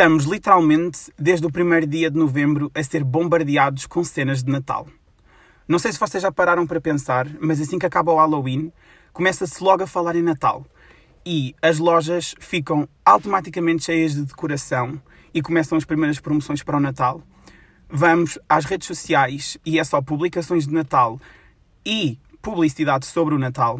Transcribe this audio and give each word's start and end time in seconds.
Estamos 0.00 0.24
literalmente, 0.24 1.12
desde 1.18 1.46
o 1.46 1.52
primeiro 1.52 1.86
dia 1.86 2.10
de 2.10 2.18
novembro, 2.18 2.72
a 2.74 2.82
ser 2.82 3.04
bombardeados 3.04 3.84
com 3.84 4.02
cenas 4.02 4.42
de 4.42 4.50
Natal. 4.50 4.88
Não 5.68 5.78
sei 5.78 5.92
se 5.92 6.00
vocês 6.00 6.22
já 6.22 6.32
pararam 6.32 6.66
para 6.66 6.80
pensar, 6.80 7.28
mas 7.38 7.60
assim 7.60 7.78
que 7.78 7.84
acaba 7.84 8.10
o 8.10 8.16
Halloween, 8.16 8.72
começa-se 9.12 9.62
logo 9.62 9.82
a 9.82 9.86
falar 9.86 10.16
em 10.16 10.22
Natal. 10.22 10.64
E 11.22 11.54
as 11.60 11.78
lojas 11.78 12.34
ficam 12.40 12.88
automaticamente 13.04 13.84
cheias 13.84 14.14
de 14.14 14.24
decoração 14.24 14.98
e 15.34 15.42
começam 15.42 15.76
as 15.76 15.84
primeiras 15.84 16.18
promoções 16.18 16.62
para 16.62 16.78
o 16.78 16.80
Natal. 16.80 17.22
Vamos 17.86 18.38
às 18.48 18.64
redes 18.64 18.86
sociais 18.86 19.58
e 19.66 19.78
é 19.78 19.84
só 19.84 20.00
publicações 20.00 20.66
de 20.66 20.72
Natal 20.72 21.20
e 21.84 22.18
publicidade 22.40 23.04
sobre 23.04 23.34
o 23.34 23.38
Natal, 23.38 23.78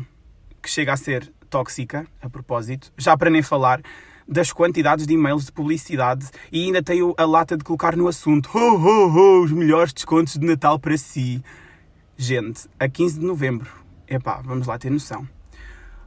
que 0.60 0.68
chega 0.68 0.92
a 0.92 0.98
ser 0.98 1.32
tóxica, 1.48 2.06
a 2.20 2.28
propósito, 2.28 2.92
já 2.98 3.16
para 3.16 3.30
nem 3.30 3.40
falar 3.40 3.80
das 4.30 4.52
quantidades 4.52 5.08
de 5.08 5.14
e-mails 5.14 5.46
de 5.46 5.52
publicidade 5.52 6.30
e 6.52 6.64
ainda 6.64 6.80
tenho 6.80 7.12
a 7.18 7.24
lata 7.24 7.56
de 7.56 7.64
colocar 7.64 7.96
no 7.96 8.06
assunto 8.06 8.48
ho, 8.54 8.76
ho, 8.76 9.08
ho, 9.08 9.42
os 9.42 9.50
melhores 9.50 9.92
descontos 9.92 10.34
de 10.34 10.46
Natal 10.46 10.78
para 10.78 10.96
si. 10.96 11.42
Gente, 12.16 12.68
a 12.78 12.88
15 12.88 13.18
de 13.18 13.26
novembro, 13.26 13.68
epá, 14.06 14.40
vamos 14.44 14.68
lá 14.68 14.78
ter 14.78 14.88
noção. 14.88 15.28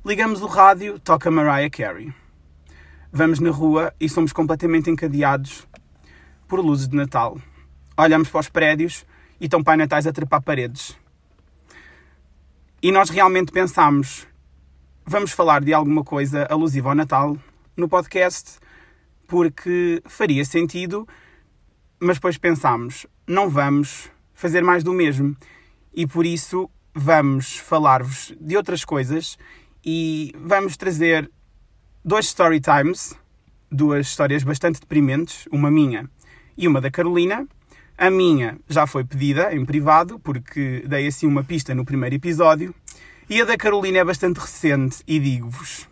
Ligamos 0.05 0.41
o 0.41 0.48
rádio, 0.48 0.98
toca 0.99 1.29
Mariah 1.29 1.70
Carey. 1.70 2.13
Vamos 3.12 3.39
na 3.41 3.51
rua 3.51 3.93
e 3.99 4.07
somos 4.07 4.31
completamente 4.31 4.90
encadeados 4.90 5.67
por 6.48 6.62
luzes 6.62 6.87
de 6.87 6.95
Natal. 6.95 7.37
Olhamos 7.98 8.29
para 8.29 8.40
os 8.40 8.49
prédios 8.49 9.05
e 9.40 9.45
estão 9.45 9.62
pai 9.62 9.76
natais 9.76 10.07
a 10.07 10.13
trepar 10.13 10.41
paredes. 10.41 10.98
E 12.81 12.91
nós 12.91 13.09
realmente 13.09 13.51
pensámos, 13.51 14.26
vamos 15.05 15.31
falar 15.31 15.62
de 15.62 15.73
alguma 15.73 16.03
coisa 16.03 16.48
alusiva 16.49 16.90
ao 16.90 16.95
Natal 16.95 17.37
no 17.76 17.88
podcast, 17.88 18.59
porque 19.27 20.02
faria 20.05 20.45
sentido, 20.45 21.08
mas 21.99 22.18
depois 22.18 22.38
pensámos, 22.38 23.05
não 23.27 23.49
vamos 23.49 24.10
fazer 24.34 24.63
mais 24.63 24.84
do 24.84 24.93
mesmo. 24.93 25.35
E 25.93 26.05
por 26.05 26.26
isso 26.26 26.70
vamos 26.93 27.57
falar-vos 27.57 28.34
de 28.40 28.55
outras 28.55 28.84
coisas 28.84 29.38
e 29.84 30.34
vamos 30.35 30.77
trazer 30.77 31.30
dois 32.04 32.26
story 32.26 32.60
times, 32.60 33.15
duas 33.71 34.08
histórias 34.08 34.43
bastante 34.43 34.80
deprimentes, 34.80 35.48
uma 35.52 35.71
minha 35.71 36.10
e 36.58 36.68
uma 36.68 36.80
da 36.80 36.91
Carolina. 36.91 37.48
A 37.98 38.10
minha 38.10 38.58
já 38.68 38.87
foi 38.87 39.04
pedida 39.04 39.54
em 39.55 39.65
privado, 39.65 40.20
porque 40.20 40.84
dei 40.87 41.08
assim 41.08 41.27
uma 41.27 41.43
pista 41.43 41.74
no 41.76 41.85
primeiro 41.85 42.15
episódio. 42.15 42.74
E 43.30 43.41
a 43.41 43.46
da 43.46 43.55
Carolina 43.55 43.99
é 43.99 44.04
bastante 44.04 44.40
recente 44.40 44.98
e 45.08 45.20
digo-vos, 45.20 45.87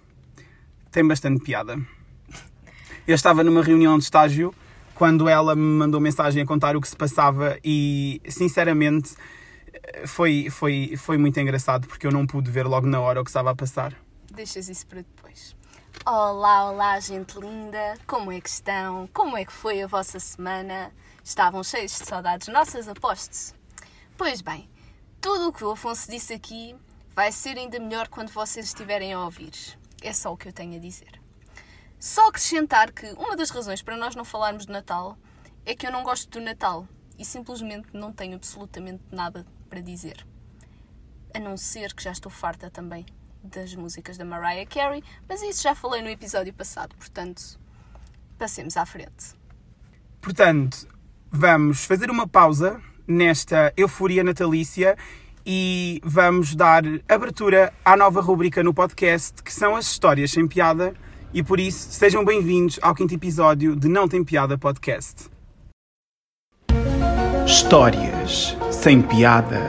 tem 0.91 1.07
bastante 1.07 1.43
piada. 1.43 1.79
Eu 3.07 3.15
estava 3.15 3.43
numa 3.43 3.63
reunião 3.63 3.97
de 3.97 4.03
estágio 4.03 4.53
quando 4.93 5.27
ela 5.27 5.55
me 5.55 5.61
mandou 5.61 5.99
mensagem 5.99 6.43
a 6.43 6.45
contar 6.45 6.75
o 6.75 6.81
que 6.81 6.87
se 6.87 6.95
passava 6.95 7.57
e, 7.63 8.21
sinceramente, 8.27 9.15
foi, 10.05 10.49
foi, 10.51 10.95
foi 10.97 11.17
muito 11.17 11.39
engraçado 11.39 11.87
porque 11.87 12.05
eu 12.05 12.11
não 12.11 12.27
pude 12.27 12.51
ver 12.51 12.67
logo 12.67 12.85
na 12.85 12.99
hora 12.99 13.21
o 13.21 13.23
que 13.23 13.29
estava 13.29 13.49
a 13.51 13.55
passar. 13.55 13.93
Deixas 14.31 14.69
isso 14.69 14.85
para 14.85 15.01
depois. 15.01 15.55
Olá, 16.05 16.69
olá, 16.69 16.99
gente 16.99 17.39
linda! 17.39 17.95
Como 18.07 18.31
é 18.31 18.39
que 18.39 18.49
estão? 18.49 19.07
Como 19.13 19.37
é 19.37 19.45
que 19.45 19.51
foi 19.51 19.81
a 19.81 19.87
vossa 19.87 20.19
semana? 20.19 20.91
Estavam 21.23 21.63
cheios 21.63 21.91
de 21.91 22.05
saudades 22.05 22.47
nossas, 22.47 22.87
apostos? 22.87 23.53
Pois 24.17 24.41
bem, 24.41 24.69
tudo 25.19 25.49
o 25.49 25.53
que 25.53 25.63
o 25.63 25.71
Afonso 25.71 26.09
disse 26.09 26.33
aqui 26.33 26.75
vai 27.15 27.31
ser 27.31 27.57
ainda 27.57 27.79
melhor 27.79 28.07
quando 28.07 28.29
vocês 28.29 28.67
estiverem 28.67 29.13
a 29.13 29.19
ouvir. 29.19 29.80
É 30.01 30.11
só 30.11 30.33
o 30.33 30.37
que 30.37 30.47
eu 30.47 30.53
tenho 30.53 30.75
a 30.75 30.79
dizer. 30.79 31.21
Só 31.99 32.27
acrescentar 32.27 32.91
que 32.91 33.05
uma 33.13 33.35
das 33.35 33.51
razões 33.51 33.81
para 33.81 33.95
nós 33.95 34.15
não 34.15 34.25
falarmos 34.25 34.65
de 34.65 34.71
Natal 34.71 35.17
é 35.65 35.75
que 35.75 35.85
eu 35.85 35.91
não 35.91 36.03
gosto 36.03 36.29
do 36.29 36.43
Natal 36.43 36.87
e 37.17 37.23
simplesmente 37.23 37.89
não 37.93 38.11
tenho 38.11 38.35
absolutamente 38.35 39.03
nada 39.11 39.45
para 39.69 39.79
dizer. 39.79 40.25
A 41.33 41.39
não 41.39 41.55
ser 41.55 41.93
que 41.93 42.03
já 42.03 42.11
estou 42.11 42.31
farta 42.31 42.69
também 42.69 43.05
das 43.43 43.75
músicas 43.75 44.17
da 44.17 44.25
Mariah 44.25 44.65
Carey, 44.65 45.03
mas 45.29 45.41
isso 45.43 45.61
já 45.61 45.75
falei 45.75 46.01
no 46.01 46.09
episódio 46.09 46.53
passado, 46.53 46.95
portanto, 46.95 47.59
passemos 48.37 48.75
à 48.77 48.85
frente. 48.85 49.35
Portanto, 50.19 50.87
vamos 51.29 51.85
fazer 51.85 52.09
uma 52.09 52.27
pausa 52.27 52.81
nesta 53.07 53.73
euforia 53.77 54.23
natalícia 54.23 54.97
e 55.45 55.99
vamos 56.03 56.55
dar 56.55 56.83
abertura 57.07 57.73
à 57.83 57.97
nova 57.97 58.21
rubrica 58.21 58.63
no 58.63 58.73
podcast, 58.73 59.41
que 59.43 59.53
são 59.53 59.75
as 59.75 59.85
histórias 59.85 60.31
sem 60.31 60.47
piada, 60.47 60.93
e 61.33 61.41
por 61.41 61.59
isso 61.59 61.91
sejam 61.91 62.25
bem-vindos 62.25 62.79
ao 62.81 62.93
quinto 62.93 63.13
episódio 63.13 63.75
de 63.75 63.87
Não 63.87 64.07
Tem 64.07 64.23
Piada 64.23 64.57
Podcast. 64.57 65.29
Histórias 67.45 68.57
sem 68.71 69.01
piada. 69.01 69.59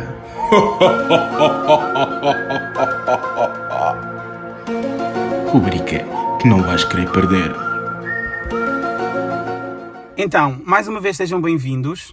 Rubrica 5.49 6.04
que 6.41 6.49
não 6.49 6.62
vais 6.62 6.84
querer 6.84 7.10
perder. 7.10 7.53
Então, 10.16 10.60
mais 10.65 10.89
uma 10.89 11.00
vez 11.00 11.16
sejam 11.16 11.41
bem-vindos 11.41 12.12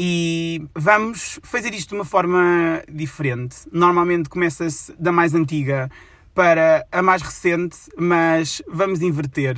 e 0.00 0.62
vamos 0.76 1.40
fazer 1.42 1.74
isto 1.74 1.88
de 1.88 1.94
uma 1.96 2.04
forma 2.04 2.80
diferente. 2.88 3.56
Normalmente 3.72 4.28
começa-se 4.28 4.92
da 4.96 5.10
mais 5.10 5.34
antiga 5.34 5.90
para 6.32 6.86
a 6.92 7.02
mais 7.02 7.20
recente, 7.20 7.76
mas 7.98 8.62
vamos 8.68 9.02
inverter 9.02 9.56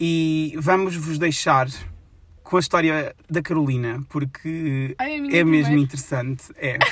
e 0.00 0.54
vamos 0.58 0.96
vos 0.96 1.18
deixar 1.18 1.68
com 2.42 2.56
a 2.56 2.60
história 2.60 3.14
da 3.28 3.42
Carolina, 3.42 4.00
porque 4.08 4.94
Ai, 4.98 5.20
a 5.20 5.36
é 5.36 5.44
mesmo 5.44 5.76
interessante. 5.76 6.44
É. 6.56 6.78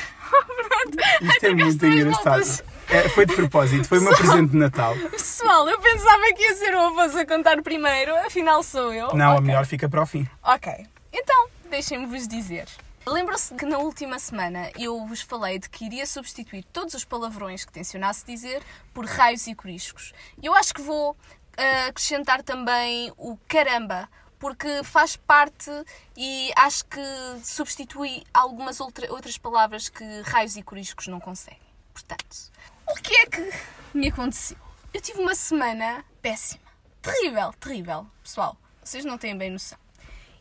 Pronto, 0.69 0.99
Isto 1.23 1.47
é 1.47 1.55
muito 1.55 1.87
engraçado. 1.87 2.63
É, 2.91 3.09
foi 3.09 3.25
de 3.25 3.35
propósito, 3.35 3.89
foi 3.89 4.01
o 4.01 4.03
meu 4.03 4.15
presente 4.15 4.51
de 4.51 4.57
Natal. 4.59 4.95
Pessoal, 5.13 5.67
eu 5.67 5.81
pensava 5.81 6.23
que 6.37 6.43
ia 6.43 6.55
ser 6.55 6.75
o 6.75 6.81
Afonso 6.89 7.19
a 7.19 7.25
contar 7.25 7.63
primeiro, 7.63 8.15
afinal 8.17 8.63
sou 8.63 8.93
eu. 8.93 9.15
Não, 9.15 9.31
a 9.31 9.35
Ok. 9.37 9.47
melhor 9.47 9.65
fica 9.65 9.89
para 9.89 10.03
o 10.03 10.07
fim. 10.07 10.29
Ok, 10.45 10.73
então 11.19 11.49
deixem-me 11.71 12.07
vos 12.07 12.27
dizer. 12.29 12.69
Lembram-se 13.07 13.55
que 13.55 13.65
na 13.65 13.79
última 13.79 14.19
semana 14.19 14.71
eu 14.77 15.07
vos 15.07 15.21
falei 15.21 15.59
de 15.61 15.69
que 15.71 15.85
iria 15.85 16.05
substituir 16.07 16.65
todos 16.73 16.93
os 16.95 17.05
palavrões 17.05 17.65
que 17.65 17.73
tencionasse 17.73 18.25
dizer 18.27 18.63
por 18.93 19.07
raios 19.07 19.47
e 19.47 19.55
coriscos. 19.55 20.13
Eu 20.43 20.53
acho 20.55 20.75
que 20.75 20.83
vou 20.83 21.17
ah, 21.57 21.87
acrescentar 21.87 22.43
também 22.43 23.13
o 23.17 23.37
caramba, 23.49 24.09
porque 24.41 24.83
faz 24.83 25.17
parte 25.17 25.71
e 26.17 26.51
acho 26.57 26.85
que 26.87 27.01
substitui 27.45 28.25
algumas 28.35 28.81
outra- 28.81 29.11
outras 29.13 29.39
palavras 29.39 29.89
que 29.89 30.05
raios 30.23 30.57
e 30.57 30.63
coriscos 30.63 31.07
não 31.07 31.21
conseguem. 31.21 31.61
Portanto, 31.93 32.51
o 32.91 32.95
que 32.97 33.15
é 33.15 33.27
que 33.27 33.53
me 33.95 34.09
aconteceu? 34.09 34.59
Eu 34.93 35.01
tive 35.01 35.21
uma 35.21 35.35
semana 35.37 36.05
péssima. 36.21 36.67
Terrível, 37.01 37.53
terrível. 37.61 38.07
Pessoal, 38.23 38.57
vocês 38.83 39.05
não 39.05 39.17
têm 39.17 39.37
bem 39.39 39.51
noção. 39.51 39.79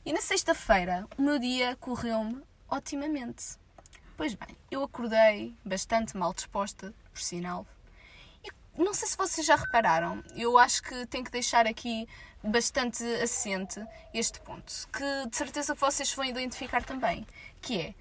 E 0.05 0.13
na 0.13 0.21
sexta-feira, 0.21 1.07
o 1.17 1.21
meu 1.23 1.39
dia 1.39 1.75
correu-me 1.77 2.43
otimamente. 2.69 3.57
Pois 4.15 4.35
bem, 4.35 4.55
eu 4.69 4.83
acordei 4.83 5.57
bastante 5.65 6.15
mal 6.15 6.31
disposta, 6.31 6.93
por 7.11 7.19
sinal. 7.19 7.65
E 8.43 8.51
não 8.77 8.93
sei 8.93 9.07
se 9.07 9.17
vocês 9.17 9.47
já 9.47 9.55
repararam, 9.55 10.23
eu 10.35 10.59
acho 10.59 10.83
que 10.83 11.07
tenho 11.07 11.23
que 11.23 11.31
deixar 11.31 11.65
aqui 11.65 12.07
bastante 12.43 13.03
assente 13.15 13.83
este 14.13 14.39
ponto, 14.41 14.71
que 14.93 15.27
de 15.27 15.35
certeza 15.35 15.73
vocês 15.73 16.13
vão 16.13 16.25
identificar 16.25 16.83
também, 16.83 17.25
que 17.59 17.81
é 17.81 17.95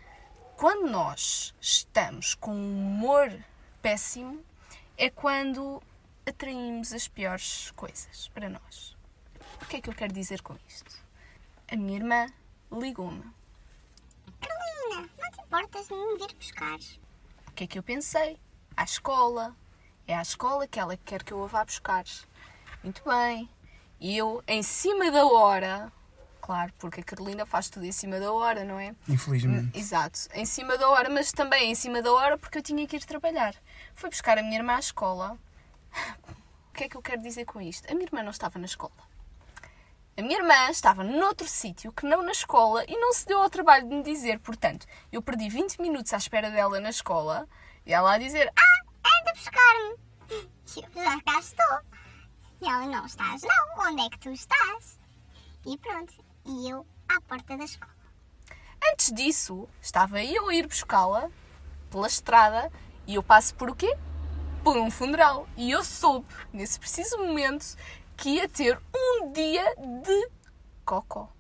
quando 0.56 0.87
nós 0.87 1.54
estamos 1.59 2.34
com 2.34 2.54
um 2.54 2.87
humor 2.87 3.32
péssimo, 3.81 4.44
é 4.98 5.09
quando 5.09 5.82
atraímos 6.26 6.93
as 6.93 7.09
piores 7.09 7.70
coisas 7.70 8.28
para 8.34 8.50
nós. 8.50 8.94
O 9.62 9.64
que 9.64 9.76
é 9.76 9.81
que 9.81 9.88
eu 9.88 9.94
quero 9.94 10.12
dizer 10.12 10.43
com 10.43 10.54
isto? 10.69 11.03
A 11.70 11.76
minha 11.76 11.96
irmã 11.96 12.26
ligou-me. 12.70 13.25
Carolina, 14.40 15.11
não 15.19 15.31
te 15.31 15.40
importas 15.40 15.88
de 15.88 15.94
me 15.94 16.19
vir 16.19 16.34
buscar? 16.34 16.78
O 17.49 17.52
que 17.52 17.64
é 17.64 17.66
que 17.66 17.78
eu 17.78 17.82
pensei? 17.82 18.38
À 18.76 18.84
escola. 18.84 19.56
É 20.06 20.14
à 20.14 20.22
escola 20.22 20.66
que 20.66 20.78
ela 20.78 20.96
quer 20.96 21.22
que 21.22 21.32
eu 21.32 21.43
a 21.43 21.46
vá 21.46 21.64
buscar. 21.64 22.05
Muito 22.82 23.02
bem. 23.08 23.49
E 23.99 24.16
eu, 24.16 24.43
em 24.46 24.62
cima 24.62 25.11
da 25.11 25.25
hora, 25.25 25.90
claro, 26.43 26.70
porque 26.78 27.00
a 27.00 27.05
Carolina 27.05 27.46
faz 27.46 27.70
tudo 27.70 27.87
em 27.87 27.93
cima 27.93 28.20
da 28.20 28.31
hora, 28.31 28.64
não 28.64 28.78
é? 28.78 28.94
Infelizmente. 29.08 29.78
Exato, 29.78 30.20
em 30.34 30.44
cima 30.44 30.76
da 30.76 30.88
hora, 30.90 31.08
mas 31.08 31.32
também 31.32 31.70
em 31.70 31.75
cima 31.75 32.02
da 32.02 32.12
hora 32.12 32.37
porque 32.37 32.58
eu 32.58 32.62
tinha 32.62 32.87
que 32.87 32.96
ir 32.96 33.05
trabalhar. 33.05 33.55
Fui 33.94 34.11
buscar 34.11 34.37
a 34.37 34.43
minha 34.43 34.58
irmã 34.58 34.75
à 34.76 34.81
escola. 34.81 35.38
O 36.69 36.76
que 36.76 36.82
é 36.82 36.88
que 36.88 36.96
eu 36.96 37.02
quero 37.02 37.22
dizer 37.22 37.44
com 37.44 37.61
isto? 37.61 37.88
A 37.88 37.94
minha 37.94 38.05
irmã 38.05 38.20
não 38.20 38.32
estava 38.32 38.58
na 38.58 38.64
escola. 38.64 38.90
A 40.16 40.22
minha 40.22 40.38
irmã 40.38 40.70
estava 40.70 41.02
noutro 41.02 41.49
sítio 41.49 41.93
que 41.93 42.06
não 42.06 42.22
na 42.22 42.31
escola 42.31 42.84
e 42.87 42.96
não 42.96 43.12
se 43.12 43.26
deu 43.26 43.40
ao 43.43 43.50
trabalho 43.50 43.88
de 43.88 43.96
me 43.96 44.02
dizer. 44.02 44.38
Portanto, 44.38 44.87
eu 45.11 45.20
perdi 45.20 45.49
20 45.49 45.81
minutos 45.81 46.12
à 46.12 46.16
espera 46.16 46.52
dela 46.52 46.78
na 46.78 46.90
escola 46.90 47.49
e 47.84 47.93
ela 47.93 48.14
a 48.14 48.19
dizer: 48.19 48.49
Ah, 48.56 48.84
Anda 49.20 49.32
buscar-me. 49.34 50.94
Já 50.94 51.20
cá 51.20 51.40
estou. 51.40 51.81
E 52.61 52.69
ela, 52.69 52.87
não 52.87 53.05
estás 53.05 53.43
não. 53.43 53.87
Onde 53.88 54.02
é 54.02 54.08
que 54.08 54.19
tu 54.20 54.31
estás? 54.31 55.00
E 55.66 55.76
pronto. 55.78 56.14
E 56.46 56.70
eu 56.70 56.87
à 57.08 57.20
porta 57.22 57.56
da 57.56 57.64
escola. 57.64 57.93
Antes 58.93 59.12
disso, 59.12 59.69
estava 59.82 60.22
eu 60.22 60.49
a 60.49 60.55
ir 60.55 60.69
buscá-la 60.69 61.28
pela 61.90 62.06
estrada 62.06 62.70
e 63.06 63.16
eu 63.16 63.22
passo 63.22 63.55
por 63.56 63.69
o 63.69 63.75
quê? 63.75 63.96
Por 64.62 64.76
um 64.76 64.93
funeral. 64.93 65.49
E 65.56 65.72
eu 65.72 65.82
soube, 65.82 66.28
nesse 66.52 66.78
preciso 66.78 67.19
momento, 67.19 67.76
que 68.16 68.31
ia 68.31 68.49
ter 68.49 68.81
um 68.94 69.32
dia 69.32 69.75
de 69.76 70.28
cocó. 70.84 71.31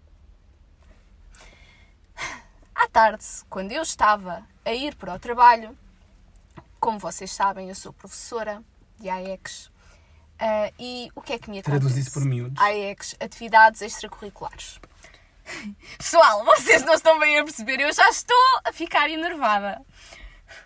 À 2.74 2.88
tarde, 2.88 3.24
quando 3.48 3.72
eu 3.72 3.82
estava 3.82 4.46
a 4.64 4.72
ir 4.72 4.94
para 4.96 5.14
o 5.14 5.18
trabalho, 5.18 5.76
como 6.80 6.98
vocês 6.98 7.32
sabem, 7.32 7.68
eu 7.68 7.74
sou 7.74 7.92
professora 7.92 8.62
de 8.98 9.08
AEX. 9.08 9.70
ah, 10.38 10.72
e 10.78 11.10
o 11.14 11.22
que 11.22 11.32
é 11.34 11.38
que 11.38 11.50
me 11.50 11.58
acontece? 11.58 11.80
Traduz 11.80 11.96
isso 11.96 12.12
por 12.12 12.24
miúdos. 12.24 12.60
AEX, 12.60 13.16
atividades 13.20 13.80
extracurriculares. 13.80 14.80
Pessoal, 15.98 16.44
vocês 16.44 16.82
não 16.82 16.94
estão 16.94 17.18
bem 17.18 17.38
a 17.38 17.44
perceber, 17.44 17.80
eu 17.80 17.92
já 17.92 18.08
estou 18.08 18.36
a 18.64 18.72
ficar 18.72 19.08
enervada. 19.08 19.80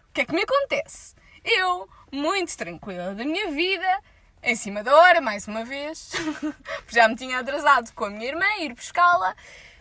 O 0.08 0.12
que 0.12 0.22
é 0.22 0.25
que 0.25 0.32
me 0.34 0.43
acontece? 0.43 1.14
Eu, 1.44 1.88
muito 2.10 2.56
tranquila 2.56 3.14
da 3.14 3.25
minha 3.25 3.50
vida, 3.52 4.02
em 4.43 4.55
cima 4.56 4.82
da 4.82 4.94
hora, 4.94 5.20
mais 5.20 5.46
uma 5.46 5.64
vez, 5.64 6.12
já 6.88 7.08
me 7.08 7.17
tinha 7.17 7.38
atrasado 7.38 7.93
com 7.93 8.05
a 8.05 8.11
minha 8.11 8.29
irmã, 8.29 8.44
ir 8.61 8.75
buscá-la. 8.75 9.35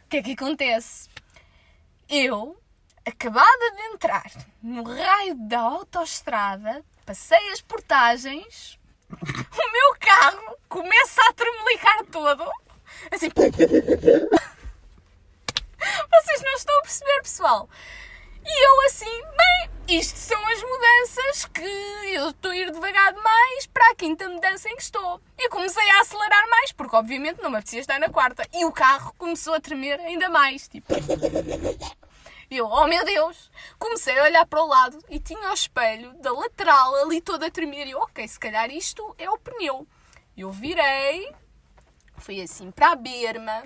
O 0.06 0.10
que 0.10 0.18
é 0.18 0.24
que 0.24 0.34
acontece? 0.34 1.10
Eu, 2.10 2.58
acabada 3.06 3.72
de 3.76 3.82
entrar 3.94 4.32
no 4.62 4.84
raio 4.84 5.36
da 5.36 5.60
autoestrada, 5.60 6.84
passei 7.06 7.52
as 7.52 7.62
portagens, 7.62 8.80
o 9.12 9.72
meu 9.72 9.96
carro 10.00 10.58
começa 10.68 11.22
a 11.30 11.34
tremelicar 11.34 12.06
todo. 12.12 12.50
Assim. 13.12 13.30
Vocês 16.10 16.42
não 16.44 16.54
estão 16.54 16.78
a 16.80 16.82
perceber, 16.82 17.22
pessoal. 17.22 17.70
E 18.50 18.66
eu 18.66 18.86
assim, 18.86 19.22
bem, 19.36 19.98
isto 20.00 20.18
são 20.18 20.48
as 20.48 20.64
mudanças 20.64 21.46
que 21.48 21.62
eu 22.14 22.30
estou 22.30 22.52
a 22.52 22.56
ir 22.56 22.72
devagar 22.72 23.14
demais 23.14 23.68
para 23.68 23.92
a 23.92 23.96
quinta 23.96 24.30
mudança 24.30 24.70
em 24.70 24.76
que 24.78 24.84
estou. 24.84 25.22
E 25.38 25.50
comecei 25.50 25.90
a 25.92 26.00
acelerar 26.00 26.50
mais, 26.50 26.72
porque 26.72 26.96
obviamente 26.96 27.42
não 27.42 27.50
me 27.50 27.58
apetecia 27.58 27.82
estar 27.82 28.00
na 28.00 28.10
quarta. 28.10 28.48
E 28.54 28.64
o 28.64 28.72
carro 28.72 29.14
começou 29.18 29.54
a 29.54 29.60
tremer 29.60 30.00
ainda 30.00 30.30
mais, 30.30 30.68
tipo... 30.68 30.94
Eu, 32.50 32.68
oh 32.68 32.88
meu 32.88 33.04
Deus! 33.04 33.52
Comecei 33.78 34.18
a 34.18 34.24
olhar 34.24 34.46
para 34.46 34.64
o 34.64 34.68
lado 34.68 34.98
e 35.10 35.20
tinha 35.20 35.52
o 35.52 35.54
espelho 35.54 36.14
da 36.22 36.32
lateral 36.32 36.96
ali 36.96 37.20
todo 37.20 37.44
a 37.44 37.52
tremer. 37.52 37.88
E 37.88 37.92
eu, 37.92 38.00
ok, 38.00 38.26
se 38.26 38.40
calhar 38.40 38.72
isto 38.72 39.14
é 39.18 39.30
o 39.30 39.38
pneu. 39.38 39.86
Eu 40.38 40.50
virei, 40.50 41.36
fui 42.18 42.42
assim 42.42 42.72
para 42.72 42.92
a 42.92 42.96
berma 42.96 43.64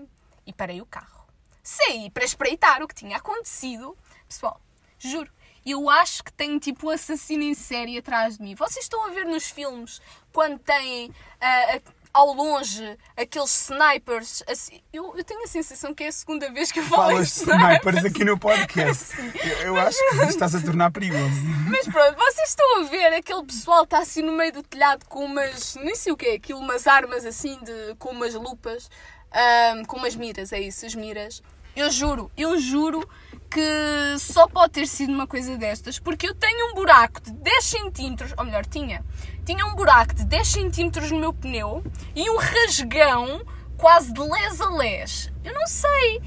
e 0.48 0.52
parei 0.52 0.82
o 0.82 0.86
carro. 0.88 1.28
Saí 1.62 2.10
para 2.10 2.26
espreitar 2.26 2.82
o 2.82 2.88
que 2.88 2.96
tinha 2.96 3.18
acontecido. 3.18 3.96
Pessoal, 4.28 4.60
juro, 5.10 5.30
eu 5.66 5.90
acho 5.90 6.24
que 6.24 6.34
tenho 6.34 6.60
tipo 6.60 6.88
um 6.88 6.90
assassino 6.90 7.44
em 7.44 7.54
série 7.54 7.98
atrás 7.98 8.38
de 8.38 8.44
mim. 8.44 8.56
Vocês 8.56 8.86
estão 8.86 9.06
a 9.06 9.10
ver 9.12 9.26
nos 9.26 9.50
filmes 9.50 10.02
quando 10.34 10.58
têm 10.60 11.12
ah, 11.40 11.76
a- 11.76 11.82
ao 12.14 12.34
longe 12.34 12.98
aqueles 13.16 13.70
snipers 13.70 14.44
assim. 14.48 14.82
Eu, 14.92 15.16
eu 15.18 15.24
tenho 15.24 15.42
a 15.44 15.48
sensação 15.48 15.94
que 15.94 16.04
é 16.04 16.08
a 16.08 16.12
segunda 16.12 16.52
vez 16.52 16.70
que 16.72 16.80
eu 16.80 16.84
falo 16.84 17.04
Falas 17.04 17.28
de 17.36 17.40
snipers 17.42 18.04
aqui 18.06 18.26
no 18.26 18.38
podcast. 18.38 19.16
Eu, 19.62 19.68
eu 19.68 19.78
acho 19.78 19.98
que 19.98 20.16
isto 20.16 20.30
está-se 20.30 20.58
a 20.58 20.62
tornar 20.62 20.92
perigoso. 20.92 21.36
Mas 21.70 21.88
pronto, 21.88 22.18
vocês 22.18 22.50
estão 22.50 22.82
a 22.82 22.84
ver 22.84 23.14
aquele 23.14 23.44
pessoal 23.46 23.82
que 23.82 23.86
está 23.96 24.00
assim 24.00 24.22
no 24.24 24.34
meio 24.34 24.52
do 24.52 24.62
telhado 24.64 25.06
com 25.06 25.24
umas. 25.24 25.76
nem 25.76 25.96
sei 25.96 26.12
o 26.12 26.18
que 26.18 26.26
é 26.26 26.34
aquilo, 26.34 26.60
umas 26.60 26.86
armas 26.88 27.24
assim, 27.26 27.58
de, 27.64 27.96
com 27.98 28.10
umas 28.10 28.34
lupas, 28.34 28.90
ahm, 29.32 29.86
com 29.86 29.96
umas 29.98 30.16
miras, 30.16 30.52
é 30.52 30.60
isso, 30.60 30.86
as 30.86 30.96
miras. 30.96 31.42
Eu 31.76 31.90
juro, 31.90 32.32
eu 32.36 32.60
juro 32.60 33.08
que 33.50 34.18
só 34.20 34.48
pode 34.48 34.74
ter 34.74 34.88
sido 34.88 35.14
uma 35.14 35.28
coisa 35.28 35.58
destas, 35.58 36.00
porque 36.00 36.28
eu 36.28 36.36
tenho 36.36 36.72
um 36.72 36.74
buraco 36.74 37.22
de 37.22 37.32
10 37.32 37.64
centímetros, 37.64 38.34
ou 38.38 38.46
melhor, 38.46 38.66
tinha, 38.66 39.04
tinha 39.46 39.66
um 39.66 39.76
buraco 39.76 40.14
de 40.14 40.26
10 40.26 40.48
centímetros 40.48 41.12
no 41.12 41.20
meu 41.20 41.34
pneu 41.34 41.84
e 42.16 42.30
um 42.30 42.38
rasgão 42.38 43.46
quase 43.78 44.14
de 44.14 44.22
les 44.22 44.62
a 44.62 44.70
les. 44.70 45.32
Eu 45.44 45.54
não 45.54 45.68
sei, 45.68 46.22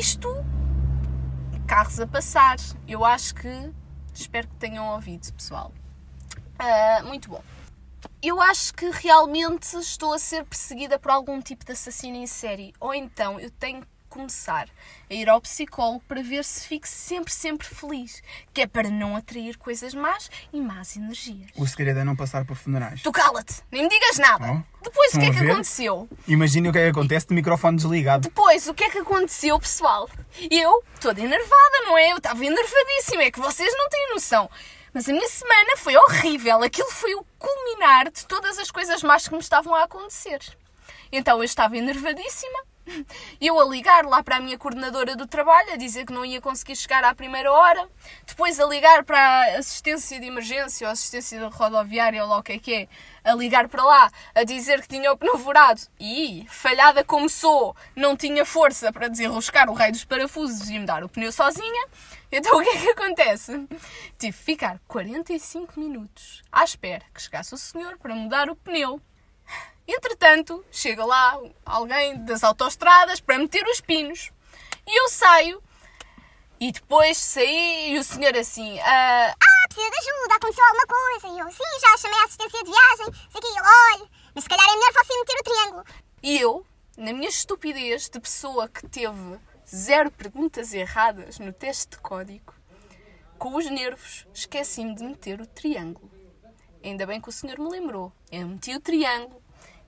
isto 0.00 0.28
carros 1.66 1.98
a 2.00 2.06
passar. 2.06 2.56
Eu 2.86 3.04
acho 3.04 3.34
que. 3.34 3.72
Espero 4.12 4.46
que 4.46 4.54
tenham 4.56 4.86
ouvido, 4.92 5.32
pessoal. 5.32 5.72
Ah, 6.58 7.02
muito 7.04 7.28
bom. 7.28 7.42
Eu 8.22 8.40
acho 8.40 8.72
que 8.74 8.88
realmente 8.90 9.76
estou 9.76 10.12
a 10.12 10.18
ser 10.18 10.44
perseguida 10.44 10.98
por 10.98 11.10
algum 11.10 11.40
tipo 11.40 11.64
de 11.64 11.72
assassino 11.72 12.16
em 12.16 12.26
série. 12.26 12.72
Ou 12.78 12.94
então 12.94 13.40
eu 13.40 13.50
tenho 13.50 13.84
começar 14.14 14.68
a 15.10 15.14
ir 15.14 15.28
ao 15.28 15.40
psicólogo 15.40 16.00
para 16.06 16.22
ver 16.22 16.44
se 16.44 16.66
fico 16.68 16.86
sempre, 16.86 17.32
sempre 17.32 17.66
feliz. 17.66 18.22
Que 18.52 18.62
é 18.62 18.66
para 18.66 18.88
não 18.88 19.16
atrair 19.16 19.58
coisas 19.58 19.92
más 19.92 20.30
e 20.52 20.60
más 20.60 20.96
energias. 20.96 21.50
O 21.56 21.66
segredo 21.66 21.98
é 21.98 22.04
não 22.04 22.14
passar 22.14 22.44
por 22.44 22.56
funerais. 22.56 23.02
Tu 23.02 23.10
cala-te, 23.10 23.54
nem 23.72 23.82
me 23.82 23.88
digas 23.88 24.18
nada. 24.18 24.52
Oh, 24.52 24.84
Depois 24.84 25.14
o 25.14 25.18
que 25.18 25.26
é 25.26 25.30
que 25.30 25.40
ver? 25.40 25.50
aconteceu? 25.50 26.08
Imagina 26.28 26.70
o 26.70 26.72
que 26.72 26.78
é 26.78 26.84
que 26.84 26.90
acontece 26.90 27.26
de 27.26 27.34
microfone 27.34 27.76
desligado. 27.76 28.28
Depois, 28.28 28.68
o 28.68 28.74
que 28.74 28.84
é 28.84 28.90
que 28.90 28.98
aconteceu, 28.98 29.58
pessoal? 29.58 30.08
Eu, 30.50 30.82
toda 31.00 31.20
enervada, 31.20 31.80
não 31.84 31.98
é? 31.98 32.12
Eu 32.12 32.18
estava 32.18 32.44
enervadíssima, 32.44 33.24
é 33.24 33.30
que 33.32 33.40
vocês 33.40 33.72
não 33.76 33.88
têm 33.88 34.10
noção. 34.14 34.48
Mas 34.92 35.08
a 35.08 35.12
minha 35.12 35.28
semana 35.28 35.76
foi 35.76 35.96
horrível. 35.96 36.62
Aquilo 36.62 36.90
foi 36.90 37.14
o 37.16 37.26
culminar 37.36 38.12
de 38.12 38.24
todas 38.26 38.58
as 38.60 38.70
coisas 38.70 39.02
más 39.02 39.26
que 39.26 39.34
me 39.34 39.40
estavam 39.40 39.74
a 39.74 39.82
acontecer. 39.82 40.38
Então 41.10 41.38
eu 41.38 41.44
estava 41.44 41.76
enervadíssima. 41.76 42.58
Eu 43.40 43.58
a 43.60 43.64
ligar 43.64 44.04
lá 44.04 44.22
para 44.22 44.36
a 44.36 44.40
minha 44.40 44.58
coordenadora 44.58 45.16
do 45.16 45.26
trabalho, 45.26 45.72
a 45.72 45.76
dizer 45.76 46.06
que 46.06 46.12
não 46.12 46.24
ia 46.24 46.40
conseguir 46.40 46.76
chegar 46.76 47.04
à 47.04 47.14
primeira 47.14 47.52
hora. 47.52 47.88
Depois 48.26 48.60
a 48.60 48.66
ligar 48.66 49.04
para 49.04 49.18
a 49.18 49.58
assistência 49.58 50.20
de 50.20 50.26
emergência 50.26 50.86
ou 50.86 50.92
assistência 50.92 51.46
rodoviária 51.48 52.22
ou 52.22 52.28
lá 52.28 52.38
o 52.38 52.42
que 52.42 52.52
é 52.52 52.58
que 52.58 52.74
é. 52.74 52.88
A 53.24 53.34
ligar 53.34 53.68
para 53.68 53.82
lá, 53.82 54.10
a 54.34 54.44
dizer 54.44 54.82
que 54.82 54.88
tinha 54.88 55.12
o 55.12 55.16
pneu 55.16 55.38
furado. 55.38 55.80
E, 55.98 56.46
falhada 56.48 57.02
como 57.02 57.28
sou, 57.28 57.74
não 57.96 58.16
tinha 58.16 58.44
força 58.44 58.92
para 58.92 59.08
desenroscar 59.08 59.70
o 59.70 59.74
raio 59.74 59.92
dos 59.92 60.04
parafusos 60.04 60.68
e 60.68 60.78
me 60.78 60.84
dar 60.86 61.02
o 61.02 61.08
pneu 61.08 61.32
sozinha. 61.32 61.88
Então 62.30 62.58
o 62.58 62.62
que 62.62 62.68
é 62.68 62.80
que 62.80 62.90
acontece? 62.90 63.52
Tive 64.18 64.32
que 64.36 64.44
ficar 64.44 64.80
45 64.88 65.78
minutos 65.78 66.42
à 66.50 66.64
espera 66.64 67.04
que 67.14 67.22
chegasse 67.22 67.54
o 67.54 67.58
senhor 67.58 67.96
para 67.96 68.14
mudar 68.14 68.50
o 68.50 68.56
pneu. 68.56 69.00
Entretanto, 69.86 70.64
chega 70.70 71.04
lá 71.04 71.38
alguém 71.64 72.24
das 72.24 72.42
autoestradas 72.42 73.20
para 73.20 73.38
meter 73.38 73.64
os 73.66 73.80
pinos. 73.80 74.30
E 74.86 75.00
eu 75.00 75.08
saio. 75.08 75.62
E 76.60 76.72
depois 76.72 77.18
saí 77.18 77.94
e 77.94 77.98
o 77.98 78.04
senhor 78.04 78.34
assim... 78.36 78.78
"Ah, 78.80 79.34
Ah, 79.34 79.68
precisa 79.68 79.90
de 79.90 79.96
ajuda, 79.98 80.34
aconteceu 80.34 80.64
alguma 80.64 80.86
coisa. 80.86 81.26
E 81.28 81.38
eu, 81.40 81.50
sim, 81.50 81.80
já 81.80 81.96
chamei 81.96 82.18
a 82.20 82.24
assistência 82.24 82.62
de 82.64 82.70
viagem. 82.70 83.28
Sei 83.30 83.40
que 83.40 83.46
ele, 83.46 83.60
olha, 83.60 84.10
mas 84.34 84.44
se 84.44 84.50
calhar 84.50 84.66
é 84.68 84.72
melhor 84.74 84.92
você 84.92 85.18
meter 85.18 85.36
o 85.38 85.42
triângulo. 85.42 85.84
E 86.22 86.38
eu, 86.40 86.66
na 86.96 87.12
minha 87.12 87.28
estupidez 87.28 88.08
de 88.08 88.20
pessoa 88.20 88.68
que 88.68 88.86
teve 88.88 89.38
zero 89.68 90.10
perguntas 90.10 90.72
erradas 90.72 91.38
no 91.38 91.52
teste 91.52 91.88
de 91.90 91.98
código, 91.98 92.54
com 93.38 93.56
os 93.56 93.66
nervos, 93.70 94.26
esqueci-me 94.32 94.94
de 94.94 95.02
meter 95.02 95.40
o 95.40 95.46
triângulo. 95.46 96.10
Ainda 96.82 97.06
bem 97.06 97.20
que 97.20 97.28
o 97.28 97.32
senhor 97.32 97.58
me 97.58 97.68
lembrou. 97.68 98.12
Eu 98.30 98.46
meti 98.46 98.74
o 98.74 98.80
triângulo 98.80 99.42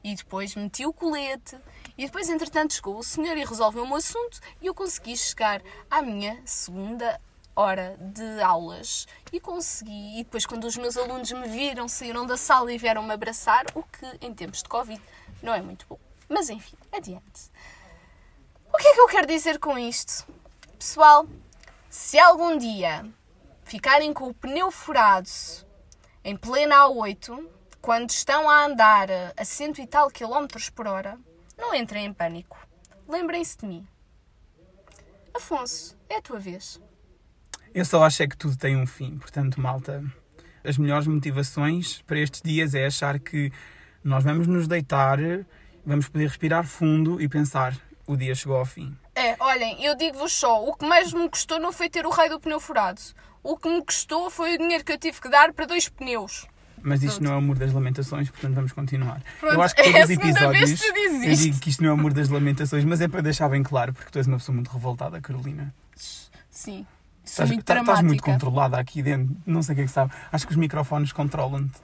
e 0.06 0.14
depois 0.14 0.54
meti 0.54 0.86
o 0.86 0.92
colete 0.92 1.58
e 1.98 2.06
depois, 2.06 2.28
entretanto, 2.28 2.74
chegou 2.74 2.96
o 2.96 3.02
senhor 3.02 3.36
e 3.36 3.44
resolveu 3.44 3.82
o 3.82 3.86
meu 3.88 3.96
assunto 3.96 4.38
e 4.62 4.66
eu 4.66 4.72
consegui 4.72 5.16
chegar 5.16 5.60
à 5.90 6.00
minha 6.00 6.40
segunda 6.44 7.20
hora 7.56 7.96
de 7.98 8.40
aulas 8.40 9.08
e 9.32 9.40
consegui. 9.40 10.20
E 10.20 10.22
depois, 10.22 10.46
quando 10.46 10.64
os 10.64 10.76
meus 10.76 10.96
alunos 10.96 11.32
me 11.32 11.48
viram, 11.48 11.88
saíram 11.88 12.24
da 12.24 12.36
sala 12.36 12.72
e 12.72 12.78
vieram-me 12.78 13.12
abraçar, 13.12 13.64
o 13.74 13.82
que 13.82 14.06
em 14.24 14.32
tempos 14.32 14.62
de 14.62 14.68
Covid 14.68 15.02
não 15.42 15.52
é 15.52 15.60
muito 15.60 15.84
bom. 15.88 15.98
Mas 16.28 16.50
enfim, 16.50 16.76
adiante. 16.92 17.50
O 18.72 18.76
que 18.76 18.86
é 18.86 18.94
que 18.94 19.00
eu 19.00 19.08
quero 19.08 19.26
dizer 19.26 19.58
com 19.58 19.76
isto? 19.76 20.24
Pessoal, 20.78 21.26
se 21.90 22.16
algum 22.16 22.56
dia 22.56 23.04
ficarem 23.64 24.12
com 24.12 24.28
o 24.28 24.34
pneu 24.34 24.70
furado 24.70 25.28
em 26.22 26.36
plena 26.36 26.76
A8, 26.84 27.55
quando 27.86 28.10
estão 28.10 28.50
a 28.50 28.64
andar 28.64 29.06
a 29.36 29.44
cento 29.44 29.80
e 29.80 29.86
tal 29.86 30.10
quilómetros 30.10 30.68
por 30.68 30.88
hora, 30.88 31.16
não 31.56 31.72
entrem 31.72 32.06
em 32.06 32.12
pânico. 32.12 32.58
Lembrem-se 33.08 33.58
de 33.58 33.64
mim. 33.64 33.86
Afonso, 35.32 35.96
é 36.08 36.16
a 36.16 36.20
tua 36.20 36.40
vez. 36.40 36.80
Eu 37.72 37.84
só 37.84 38.02
acho 38.02 38.24
é 38.24 38.26
que 38.26 38.36
tudo 38.36 38.56
tem 38.56 38.76
um 38.76 38.88
fim. 38.88 39.16
Portanto, 39.18 39.60
malta, 39.60 40.02
as 40.64 40.76
melhores 40.76 41.06
motivações 41.06 42.02
para 42.02 42.18
estes 42.18 42.42
dias 42.42 42.74
é 42.74 42.86
achar 42.86 43.20
que 43.20 43.52
nós 44.02 44.24
vamos 44.24 44.48
nos 44.48 44.66
deitar, 44.66 45.18
vamos 45.84 46.08
poder 46.08 46.26
respirar 46.26 46.66
fundo 46.66 47.22
e 47.22 47.28
pensar: 47.28 47.72
o 48.04 48.16
dia 48.16 48.34
chegou 48.34 48.56
ao 48.56 48.66
fim. 48.66 48.98
É, 49.14 49.36
olhem, 49.38 49.84
eu 49.84 49.94
digo-vos 49.94 50.32
só, 50.32 50.60
o 50.64 50.74
que 50.74 50.84
mais 50.84 51.12
me 51.12 51.30
custou 51.30 51.60
não 51.60 51.70
foi 51.70 51.88
ter 51.88 52.04
o 52.04 52.10
raio 52.10 52.30
do 52.30 52.40
pneu 52.40 52.58
furado. 52.58 53.00
O 53.44 53.56
que 53.56 53.68
me 53.68 53.80
custou 53.80 54.28
foi 54.28 54.56
o 54.56 54.58
dinheiro 54.58 54.84
que 54.84 54.90
eu 54.90 54.98
tive 54.98 55.20
que 55.20 55.28
dar 55.28 55.52
para 55.52 55.66
dois 55.66 55.88
pneus. 55.88 56.48
Mas 56.88 57.02
isto 57.02 57.18
Pronto. 57.18 57.24
não 57.28 57.34
é 57.34 57.38
o 57.38 57.42
Muro 57.42 57.58
das 57.58 57.72
Lamentações, 57.72 58.30
portanto 58.30 58.54
vamos 58.54 58.70
continuar. 58.70 59.20
Pronto, 59.40 59.54
eu 59.54 59.62
acho 59.62 59.74
que 59.74 59.80
é 59.80 59.84
todos 59.86 60.00
a 60.00 60.04
os 60.04 60.10
episódios 60.10 60.80
eu 61.24 61.34
digo 61.34 61.58
que 61.58 61.68
isto 61.70 61.82
não 61.82 61.90
é 61.90 61.92
o 61.92 61.96
Muro 61.96 62.14
das 62.14 62.28
Lamentações, 62.28 62.84
mas 62.84 63.00
é 63.00 63.08
para 63.08 63.22
deixar 63.22 63.48
bem 63.48 63.60
claro, 63.64 63.92
porque 63.92 64.08
tu 64.10 64.18
és 64.18 64.26
uma 64.28 64.36
pessoa 64.38 64.54
muito 64.54 64.70
revoltada, 64.70 65.20
Carolina. 65.20 65.74
Sim. 66.48 66.86
Estás, 67.24 67.50
muito 67.50 67.64
tá- 67.64 67.80
estás 67.80 68.02
muito 68.02 68.22
controlada 68.22 68.78
aqui 68.78 69.02
dentro, 69.02 69.34
não 69.44 69.60
sei 69.64 69.72
o 69.72 69.76
que 69.76 69.82
é 69.82 69.86
que 69.86 69.90
sabe. 69.90 70.12
Acho 70.30 70.46
que 70.46 70.52
os 70.52 70.56
microfones 70.56 71.10
controlam-te. 71.12 71.74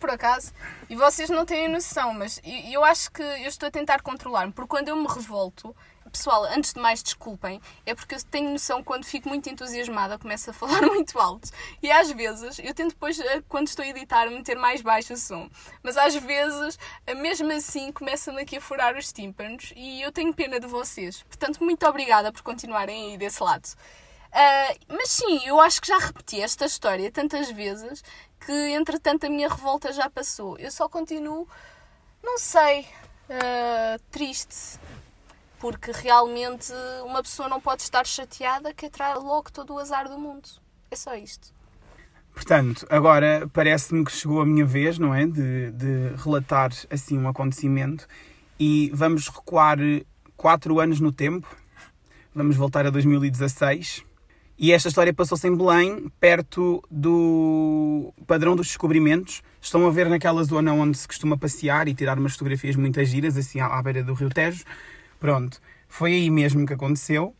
por 0.00 0.10
acaso, 0.10 0.52
e 0.90 0.94
vocês 0.96 1.28
não 1.30 1.44
têm 1.46 1.68
noção, 1.68 2.12
mas 2.14 2.40
eu 2.72 2.84
acho 2.84 3.10
que 3.12 3.22
eu 3.22 3.48
estou 3.48 3.68
a 3.68 3.70
tentar 3.70 4.00
controlar-me, 4.00 4.52
porque 4.52 4.68
quando 4.68 4.88
eu 4.88 4.96
me 4.96 5.06
revolto, 5.08 5.74
pessoal, 6.08 6.44
antes 6.44 6.72
de 6.72 6.80
mais 6.80 7.02
desculpem, 7.02 7.60
é 7.84 7.94
porque 7.94 8.14
eu 8.14 8.22
tenho 8.24 8.50
noção 8.50 8.82
quando 8.82 9.04
fico 9.04 9.28
muito 9.28 9.48
entusiasmada 9.48 10.18
começo 10.18 10.50
a 10.50 10.52
falar 10.52 10.82
muito 10.86 11.18
alto. 11.18 11.50
E 11.82 11.90
às 11.90 12.10
vezes, 12.10 12.58
eu 12.58 12.74
tento 12.74 12.90
depois, 12.90 13.18
eh, 13.20 13.42
quando 13.48 13.68
estou 13.68 13.84
a 13.84 13.88
editar, 13.88 14.28
meter 14.30 14.56
mais 14.56 14.80
baixo 14.82 15.14
o 15.14 15.16
som. 15.16 15.48
Mas 15.82 15.96
às 15.96 16.14
vezes, 16.14 16.78
eh, 17.06 17.14
mesmo 17.14 17.50
assim, 17.52 17.92
começa-me 17.92 18.42
aqui 18.42 18.56
a 18.56 18.60
furar 18.60 18.96
os 18.96 19.12
tímpanos 19.12 19.72
e 19.76 20.02
eu 20.02 20.12
tenho 20.12 20.32
pena 20.34 20.58
de 20.60 20.66
vocês. 20.66 21.22
Portanto, 21.22 21.62
muito 21.62 21.86
obrigada 21.86 22.32
por 22.32 22.42
continuarem 22.42 23.12
aí 23.12 23.18
desse 23.18 23.42
lado. 23.42 23.68
Ah, 24.32 24.74
mas 24.88 25.10
sim, 25.10 25.46
eu 25.46 25.60
acho 25.60 25.80
que 25.80 25.88
já 25.88 25.98
repeti 25.98 26.40
esta 26.40 26.66
história 26.66 27.10
tantas 27.10 27.50
vezes 27.50 28.02
que, 28.40 28.52
entretanto, 28.52 29.24
a 29.26 29.30
minha 29.30 29.48
revolta 29.48 29.92
já 29.92 30.08
passou. 30.10 30.58
Eu 30.58 30.70
só 30.70 30.88
continuo, 30.88 31.48
não 32.22 32.38
sei, 32.38 32.86
ah, 33.30 33.98
triste. 34.10 34.78
Porque 35.60 35.90
realmente 35.92 36.72
uma 37.04 37.22
pessoa 37.22 37.48
não 37.48 37.60
pode 37.60 37.82
estar 37.82 38.06
chateada 38.06 38.72
que 38.72 38.86
atrai 38.86 39.14
logo 39.14 39.50
todo 39.50 39.74
o 39.74 39.78
azar 39.78 40.08
do 40.08 40.18
mundo. 40.18 40.48
É 40.90 40.96
só 40.96 41.14
isto. 41.16 41.52
Portanto, 42.32 42.86
agora 42.88 43.50
parece-me 43.52 44.04
que 44.04 44.12
chegou 44.12 44.40
a 44.40 44.46
minha 44.46 44.64
vez, 44.64 44.98
não 44.98 45.12
é? 45.12 45.26
De, 45.26 45.72
de 45.72 46.14
relatar 46.22 46.70
assim 46.88 47.18
um 47.18 47.28
acontecimento 47.28 48.06
e 48.60 48.90
vamos 48.94 49.28
recuar 49.28 49.78
quatro 50.36 50.78
anos 50.78 51.00
no 51.00 51.10
tempo. 51.10 51.48
Vamos 52.34 52.56
voltar 52.56 52.86
a 52.86 52.90
2016. 52.90 54.04
E 54.56 54.72
esta 54.72 54.88
história 54.88 55.14
passou-se 55.14 55.46
em 55.46 55.56
Belém, 55.56 56.10
perto 56.18 56.82
do 56.90 58.12
Padrão 58.26 58.56
dos 58.56 58.66
Descobrimentos. 58.68 59.42
Estão 59.60 59.86
a 59.86 59.90
ver 59.90 60.08
naquela 60.08 60.42
zona 60.42 60.72
onde 60.72 60.98
se 60.98 61.06
costuma 61.06 61.36
passear 61.36 61.86
e 61.86 61.94
tirar 61.94 62.18
umas 62.18 62.32
fotografias 62.32 62.74
muito 62.74 63.02
giras, 63.04 63.36
assim 63.36 63.60
à, 63.60 63.66
à 63.66 63.82
beira 63.82 64.02
do 64.02 64.14
Rio 64.14 64.28
Tejo. 64.28 64.64
Pronto, 65.18 65.60
foi 65.88 66.12
aí 66.12 66.30
mesmo 66.30 66.66
que 66.66 66.72
aconteceu. 66.72 67.34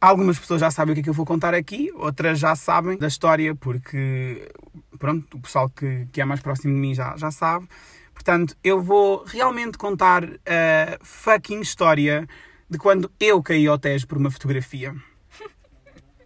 Algumas 0.00 0.38
pessoas 0.38 0.60
já 0.60 0.70
sabem 0.70 0.92
o 0.92 0.94
que 0.94 1.00
é 1.00 1.04
que 1.04 1.10
eu 1.10 1.14
vou 1.14 1.26
contar 1.26 1.54
aqui, 1.54 1.90
outras 1.94 2.38
já 2.38 2.56
sabem 2.56 2.96
da 2.96 3.06
história, 3.06 3.54
porque 3.54 4.48
pronto, 4.98 5.36
o 5.36 5.40
pessoal 5.40 5.68
que, 5.68 6.06
que 6.10 6.20
é 6.20 6.24
mais 6.24 6.40
próximo 6.40 6.72
de 6.72 6.80
mim 6.80 6.94
já, 6.94 7.16
já 7.16 7.30
sabe. 7.30 7.68
Portanto, 8.14 8.56
eu 8.64 8.82
vou 8.82 9.24
realmente 9.24 9.76
contar 9.76 10.24
a 10.24 10.98
fucking 11.02 11.60
história 11.60 12.26
de 12.68 12.78
quando 12.78 13.10
eu 13.20 13.42
caí 13.42 13.66
ao 13.66 13.78
Tejo 13.78 14.06
por 14.06 14.16
uma 14.16 14.30
fotografia. 14.30 14.94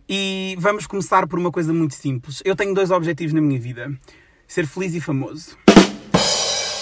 E 0.08 0.56
vamos 0.58 0.86
começar 0.86 1.26
por 1.26 1.38
uma 1.38 1.50
coisa 1.50 1.72
muito 1.72 1.94
simples. 1.94 2.42
Eu 2.44 2.54
tenho 2.54 2.74
dois 2.74 2.90
objetivos 2.90 3.32
na 3.32 3.40
minha 3.40 3.58
vida: 3.58 3.90
ser 4.46 4.66
feliz 4.66 4.94
e 4.94 5.00
famoso. 5.00 5.56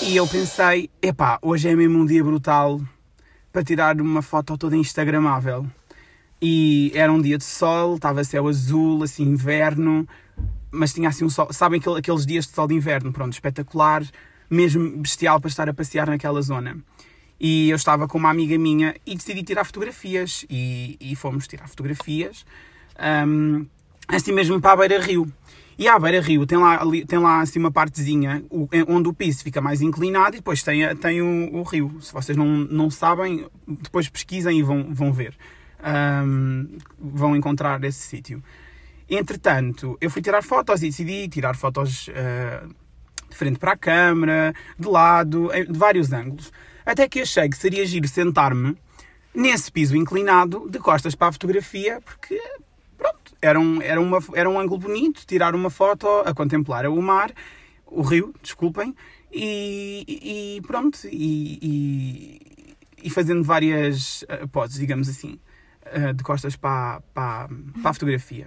E 0.03 0.17
eu 0.17 0.27
pensei, 0.27 0.91
epá, 1.01 1.39
hoje 1.41 1.69
é 1.69 1.77
mesmo 1.77 2.01
um 2.01 2.05
dia 2.05 2.25
brutal 2.25 2.81
para 3.53 3.63
tirar 3.63 4.01
uma 4.01 4.23
foto 4.23 4.57
toda 4.57 4.77
instagramável. 4.77 5.67
E 6.41 6.91
era 6.95 7.13
um 7.13 7.21
dia 7.21 7.39
de 7.39 7.45
sol, 7.45 7.95
estava 7.95 8.25
céu 8.25 8.49
azul, 8.49 9.03
assim, 9.03 9.23
inverno, 9.25 10.09
mas 10.71 10.93
tinha 10.93 11.09
assim 11.09 11.25
um 11.25 11.31
sol. 11.31 11.53
Sabem 11.53 11.79
aquele- 11.79 11.99
aqueles 11.99 12.27
dias 12.27 12.47
de 12.47 12.53
sol 12.55 12.67
de 12.67 12.75
inverno? 12.75 13.13
Pronto, 13.13 13.33
espetacular, 13.33 14.03
mesmo 14.51 14.97
bestial 14.99 15.39
para 15.41 15.49
estar 15.49 15.69
a 15.69 15.75
passear 15.75 16.09
naquela 16.09 16.43
zona. 16.43 16.79
E 17.39 17.71
eu 17.71 17.77
estava 17.77 18.09
com 18.09 18.19
uma 18.19 18.31
amiga 18.31 18.57
minha 18.59 18.95
e 19.07 19.15
decidi 19.15 19.43
tirar 19.43 19.65
fotografias. 19.65 20.45
E, 20.49 20.97
e 21.01 21.15
fomos 21.15 21.47
tirar 21.47 21.69
fotografias, 21.69 22.45
hum, 23.27 23.67
assim 24.09 24.33
mesmo 24.33 24.61
para 24.61 24.73
a 24.73 24.77
Beira 24.77 25.01
Rio. 25.05 25.31
E 25.83 25.89
à 25.89 25.99
Beira 25.99 26.21
Rio 26.21 26.47
tem 26.47 26.57
lá, 26.59 26.81
ali- 26.81 27.05
tem 27.05 27.19
lá 27.19 27.41
assim 27.41 27.59
uma 27.59 27.73
partezinha 27.73 28.41
em- 28.73 28.85
onde 28.87 29.09
o 29.09 29.13
piso 29.13 29.43
fica 29.43 29.61
mais 29.61 29.83
inclinado 29.83 30.37
e 30.37 30.39
depois 30.39 30.63
tem, 30.63 30.95
tem 30.95 31.21
o, 31.21 31.57
o 31.57 31.63
rio. 31.65 32.01
Se 32.01 32.13
vocês 32.13 32.39
não, 32.39 32.47
não 32.47 32.89
sabem, 32.89 33.47
depois 33.67 34.09
pesquisem 34.09 34.61
e 34.61 34.63
vão, 34.63 34.95
vão 34.95 35.13
ver. 35.13 35.35
Hum, 36.25 36.79
vão 37.01 37.35
encontrar 37.35 37.83
esse 37.83 37.99
sítio. 37.99 38.41
Entretanto, 39.11 39.99
eu 40.01 40.09
fui 40.09 40.23
tirar 40.23 40.41
fotos 40.45 40.85
e 40.85 40.87
decidi 40.87 41.27
tirar 41.29 41.57
fotos 41.57 42.09
ah, 42.15 42.65
de 43.29 43.37
frente 43.37 43.59
para 43.59 43.73
a 43.73 43.77
câmara, 43.77 44.55
de 44.79 44.87
lado, 44.87 45.51
de 45.69 45.77
vários 45.77 46.13
ângulos. 46.13 46.53
Até 46.87 47.09
que 47.09 47.23
achei 47.23 47.49
que 47.49 47.57
seria 47.57 47.85
giro 47.85 48.07
sentar-me 48.07 48.77
nesse 49.35 49.73
piso 49.73 49.97
inclinado, 49.97 50.69
de 50.71 50.79
costas 50.79 51.17
para 51.17 51.27
a 51.27 51.33
fotografia, 51.33 52.01
porque 52.05 52.41
era 53.43 53.59
um, 53.59 53.83
era, 53.83 54.01
uma, 54.01 54.19
era 54.35 54.49
um 54.49 54.59
ângulo 54.59 54.81
bonito, 54.81 55.27
tirar 55.27 55.55
uma 55.55 55.69
foto 55.69 56.09
a 56.25 56.33
contemplar 56.33 56.87
o 56.87 57.03
mar, 57.03 57.33
o 57.87 58.01
rio, 58.01 58.33
desculpem, 58.41 58.95
e, 59.33 60.57
e 60.59 60.63
pronto, 60.63 61.01
e, 61.05 61.59
e, 61.61 62.77
e 63.03 63.11
fazendo 63.11 63.43
várias 63.43 64.25
ah, 64.29 64.47
poses, 64.47 64.79
digamos 64.79 65.09
assim, 65.09 65.39
ah, 65.85 66.13
de 66.13 66.23
costas 66.23 66.55
para, 66.55 67.03
para, 67.13 67.49
para 67.83 67.91
a 67.91 67.93
fotografia. 67.93 68.47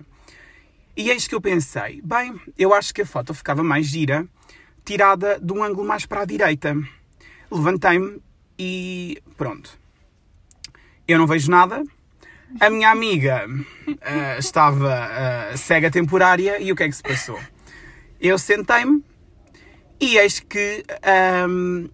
E 0.97 1.09
eis 1.09 1.27
que 1.27 1.35
eu 1.35 1.41
pensei, 1.41 2.01
bem, 2.01 2.39
eu 2.57 2.73
acho 2.73 2.93
que 2.93 3.01
a 3.01 3.05
foto 3.05 3.33
ficava 3.33 3.61
mais 3.61 3.85
gira 3.85 4.25
tirada 4.85 5.39
de 5.39 5.51
um 5.51 5.63
ângulo 5.63 5.85
mais 5.85 6.05
para 6.05 6.21
a 6.21 6.25
direita. 6.25 6.77
Levantei-me 7.51 8.21
e 8.57 9.21
pronto. 9.35 9.77
Eu 11.07 11.17
não 11.17 11.27
vejo 11.27 11.49
nada. 11.49 11.83
A 12.59 12.69
minha 12.69 12.89
amiga 12.89 13.45
ah, 14.01 14.37
estava 14.37 14.93
ah, 14.93 15.57
cega 15.57 15.91
temporária 15.91 16.61
e 16.61 16.71
o 16.71 16.75
que 16.75 16.83
é 16.83 16.87
que 16.87 16.95
se 16.95 17.03
passou? 17.03 17.39
Eu 18.19 18.37
sentei-me 18.37 19.03
e 19.99 20.17
eis 20.17 20.39
que 20.39 20.83
ahm, 21.03 21.87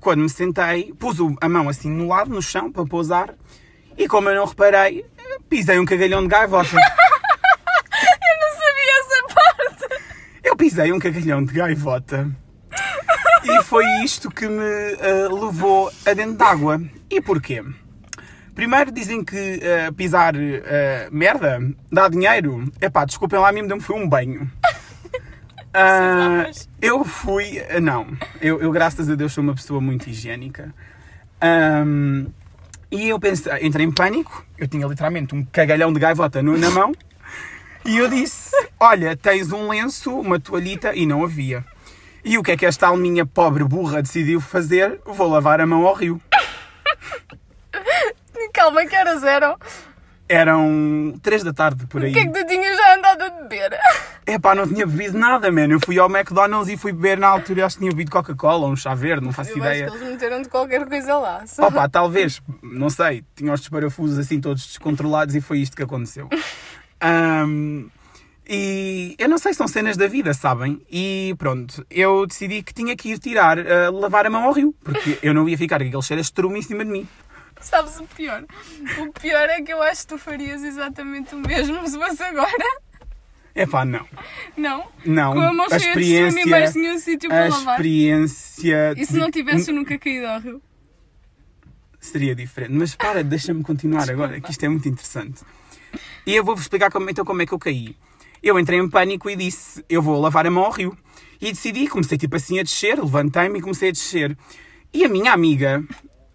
quando 0.00 0.20
me 0.20 0.28
sentei, 0.28 0.92
pus 0.98 1.18
a 1.40 1.48
mão 1.48 1.68
assim 1.68 1.90
no 1.90 2.08
lado, 2.08 2.30
no 2.30 2.42
chão, 2.42 2.70
para 2.70 2.84
pousar, 2.84 3.34
e 3.96 4.06
como 4.06 4.28
eu 4.28 4.36
não 4.36 4.46
reparei, 4.46 5.04
pisei 5.48 5.78
um 5.78 5.84
cagalhão 5.84 6.22
de 6.22 6.28
gaivota. 6.28 6.76
Eu 8.00 8.36
não 8.40 8.52
sabia 8.60 8.94
essa 9.00 9.34
parte! 9.34 10.02
Eu 10.44 10.56
pisei 10.56 10.92
um 10.92 10.98
cagalhão 10.98 11.44
de 11.44 11.52
gaivota. 11.52 12.30
E 13.42 13.62
foi 13.64 13.84
isto 14.04 14.30
que 14.30 14.46
me 14.46 14.62
ah, 14.62 15.28
levou 15.32 15.90
a 16.06 16.14
dentro 16.14 16.36
d'água. 16.36 16.80
E 17.10 17.20
porquê? 17.20 17.64
Primeiro 18.58 18.90
dizem 18.90 19.22
que 19.24 19.60
ah, 19.62 19.92
pisar 19.92 20.34
ah, 20.34 21.08
merda 21.12 21.60
dá 21.92 22.08
dinheiro. 22.08 22.64
Epá, 22.80 23.04
desculpem 23.04 23.38
lá, 23.38 23.50
a 23.50 23.52
mim 23.52 23.62
me 23.62 23.80
foi 23.80 23.94
um 23.94 24.08
banho. 24.08 24.50
Precisavas. 25.70 26.68
eu 26.82 27.04
fui. 27.04 27.60
ah, 27.70 27.78
Não, 27.78 28.08
eu, 28.40 28.60
eu, 28.60 28.72
graças 28.72 29.08
a 29.08 29.14
Deus 29.14 29.32
sou 29.32 29.44
uma 29.44 29.54
pessoa 29.54 29.80
muito 29.80 30.10
higiênica. 30.10 30.74
Ahm, 31.40 32.26
e 32.90 33.08
eu 33.10 33.20
pensei, 33.20 33.52
entrei 33.64 33.86
em 33.86 33.92
pânico. 33.92 34.44
Eu 34.58 34.66
tinha 34.66 34.88
literalmente 34.88 35.36
um 35.36 35.44
cagalhão 35.44 35.92
de 35.92 36.00
gaivota 36.00 36.42
no- 36.42 36.58
na 36.58 36.68
mão. 36.70 36.90
E 37.84 37.96
eu 37.96 38.08
disse: 38.08 38.50
Olha, 38.80 39.16
tens 39.16 39.52
um 39.52 39.68
lenço, 39.68 40.18
uma 40.18 40.40
toalhita, 40.40 40.96
e 40.96 41.06
não 41.06 41.22
havia. 41.22 41.64
E 42.24 42.36
o 42.36 42.42
que 42.42 42.50
é 42.50 42.56
que 42.56 42.66
esta 42.66 42.88
alminha 42.88 43.24
pobre 43.24 43.62
burra 43.62 44.02
decidiu 44.02 44.40
fazer? 44.40 44.98
Vou 45.06 45.28
lavar 45.30 45.60
a 45.60 45.66
mão 45.66 45.86
ao 45.86 45.94
rio. 45.94 46.20
Calma, 48.58 48.84
que 48.86 48.96
horas 48.96 49.22
eram? 49.22 49.56
Eram 50.28 51.14
três 51.22 51.42
da 51.44 51.52
tarde 51.54 51.86
por 51.86 52.02
aí. 52.02 52.10
O 52.10 52.12
que 52.12 52.18
é 52.18 52.26
que 52.26 52.32
tu 52.32 52.46
tinhas 52.46 52.76
já 52.76 52.96
andado 52.96 53.22
a 53.22 53.30
beber? 53.30 53.78
Epá, 54.26 54.54
não 54.54 54.66
tinha 54.68 54.84
bebido 54.84 55.16
nada, 55.16 55.50
mano. 55.50 55.74
Eu 55.74 55.80
fui 55.82 55.98
ao 55.98 56.10
McDonald's 56.10 56.68
e 56.68 56.76
fui 56.76 56.92
beber 56.92 57.16
na 57.18 57.28
altura. 57.28 57.64
Acho 57.64 57.76
que 57.76 57.80
tinha 57.82 57.90
bebido 57.92 58.10
Coca-Cola 58.10 58.66
ou 58.66 58.72
um 58.72 58.76
chá 58.76 58.94
verde, 58.94 59.24
não 59.24 59.32
faço 59.32 59.52
Eu 59.52 59.58
ideia. 59.58 59.86
acho 59.86 59.94
que 59.96 60.02
eles 60.02 60.12
meteram 60.12 60.42
de 60.42 60.48
qualquer 60.48 60.84
coisa 60.86 61.16
lá. 61.16 61.46
Só- 61.46 61.66
Opa, 61.68 61.88
talvez, 61.88 62.42
não 62.62 62.90
sei, 62.90 63.24
tinha 63.34 63.52
os 63.52 63.66
parafusos 63.68 64.18
assim 64.18 64.38
todos 64.40 64.66
descontrolados 64.66 65.34
e 65.34 65.40
foi 65.40 65.60
isto 65.60 65.74
que 65.76 65.82
aconteceu. 65.84 66.28
Ahm, 67.00 67.86
e 68.46 69.14
eu 69.18 69.28
não 69.28 69.38
sei, 69.38 69.54
são 69.54 69.68
cenas 69.68 69.96
da 69.96 70.08
vida, 70.08 70.34
sabem? 70.34 70.82
E 70.90 71.34
pronto, 71.38 71.86
eu 71.90 72.26
decidi 72.26 72.62
que 72.62 72.74
tinha 72.74 72.94
que 72.96 73.12
ir 73.12 73.18
tirar, 73.18 73.58
ah, 73.58 73.90
lavar 73.92 74.26
a 74.26 74.30
mão 74.30 74.44
ao 74.44 74.52
rio, 74.52 74.74
porque 74.82 75.18
eu 75.22 75.32
não 75.32 75.48
ia 75.48 75.56
ficar 75.56 75.78
com 75.78 75.86
aquele 75.86 76.02
cheiro 76.02 76.20
a 76.20 76.22
estrume 76.22 76.58
em 76.58 76.62
cima 76.62 76.84
de 76.84 76.90
mim. 76.90 77.08
Sabes 77.60 77.98
o 77.98 78.04
pior? 78.04 78.44
O 79.00 79.12
pior 79.12 79.48
é 79.48 79.60
que 79.62 79.72
eu 79.72 79.82
acho 79.82 80.02
que 80.02 80.08
tu 80.08 80.18
farias 80.18 80.62
exatamente 80.62 81.34
o 81.34 81.38
mesmo 81.38 81.86
se 81.88 81.98
fosse 81.98 82.22
agora. 82.22 82.80
Epá, 83.54 83.84
não. 83.84 84.06
Não? 84.56 84.86
Não, 85.04 85.32
Com 85.32 85.40
a 85.40 85.52
mão 85.52 85.66
a 85.66 85.78
cheia 85.78 85.80
de 85.94 86.00
e 86.00 86.12
experiência, 86.14 86.46
mais 86.46 86.74
nenhum 86.74 86.98
sítio 86.98 87.28
a 87.28 87.34
para 87.34 87.48
lavar. 87.48 87.74
experiência 87.74 88.94
E 88.96 89.04
se 89.04 89.16
não 89.16 89.30
tivesses 89.30 89.68
nunca 89.74 89.98
caído 89.98 90.26
ao 90.26 90.40
rio? 90.40 90.62
seria 92.00 92.34
diferente. 92.34 92.72
Mas 92.72 92.94
para, 92.94 93.22
deixa-me 93.24 93.62
continuar 93.62 94.08
agora, 94.08 94.40
que 94.40 94.50
isto 94.50 94.64
é 94.64 94.68
muito 94.68 94.88
interessante. 94.88 95.42
E 96.24 96.34
eu 96.34 96.44
vou-vos 96.44 96.62
explicar 96.64 96.90
como, 96.90 97.10
então 97.10 97.24
como 97.24 97.42
é 97.42 97.46
que 97.46 97.52
eu 97.52 97.58
caí. 97.58 97.96
Eu 98.42 98.58
entrei 98.58 98.78
em 98.78 98.88
pânico 98.88 99.28
e 99.28 99.36
disse, 99.36 99.84
eu 99.88 100.00
vou 100.00 100.20
lavar 100.20 100.46
a 100.46 100.50
mão 100.50 100.64
ao 100.64 100.70
rio. 100.70 100.96
E 101.40 101.52
decidi, 101.52 101.88
comecei 101.88 102.16
tipo 102.16 102.36
assim 102.36 102.58
a 102.58 102.62
descer, 102.62 102.98
levantei-me 102.98 103.58
e 103.58 103.62
comecei 103.62 103.88
a 103.88 103.92
descer. 103.92 104.36
E 104.92 105.04
a 105.04 105.08
minha 105.08 105.32
amiga 105.32 105.84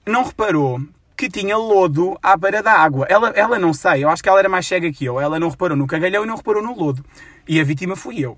não 0.05 0.23
reparou 0.23 0.81
que 1.23 1.29
tinha 1.29 1.55
lodo 1.55 2.17
à 2.21 2.35
beira 2.35 2.61
da 2.61 2.73
água. 2.73 3.05
Ela, 3.09 3.29
ela 3.29 3.57
não 3.57 3.73
sei, 3.73 4.03
eu 4.03 4.09
acho 4.09 4.21
que 4.21 4.27
ela 4.27 4.39
era 4.39 4.49
mais 4.49 4.67
cega 4.67 4.91
que 4.91 5.05
eu. 5.05 5.21
Ela 5.21 5.39
não 5.39 5.47
reparou 5.47 5.77
no 5.77 5.87
cagalhão 5.87 6.23
e 6.23 6.27
não 6.27 6.35
reparou 6.35 6.61
no 6.61 6.77
lodo. 6.77 7.03
E 7.47 7.61
a 7.61 7.63
vítima 7.63 7.95
fui 7.95 8.19
eu. 8.19 8.37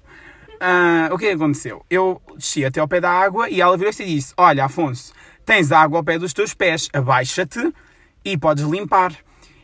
Ah, 0.59 1.09
o 1.11 1.17
que 1.17 1.25
é 1.25 1.29
que 1.29 1.35
aconteceu? 1.35 1.83
Eu 1.89 2.21
desci 2.35 2.63
até 2.63 2.79
ao 2.79 2.87
pé 2.87 3.01
da 3.01 3.09
água 3.09 3.49
e 3.49 3.59
ela 3.59 3.75
virou-se 3.75 4.03
e 4.03 4.05
disse: 4.05 4.33
Olha, 4.37 4.65
Afonso, 4.65 5.13
tens 5.43 5.71
água 5.71 5.97
ao 5.97 6.03
pé 6.03 6.19
dos 6.19 6.31
teus 6.31 6.53
pés, 6.53 6.87
abaixa-te 6.93 7.73
e 8.23 8.37
podes 8.37 8.65
limpar. 8.65 9.13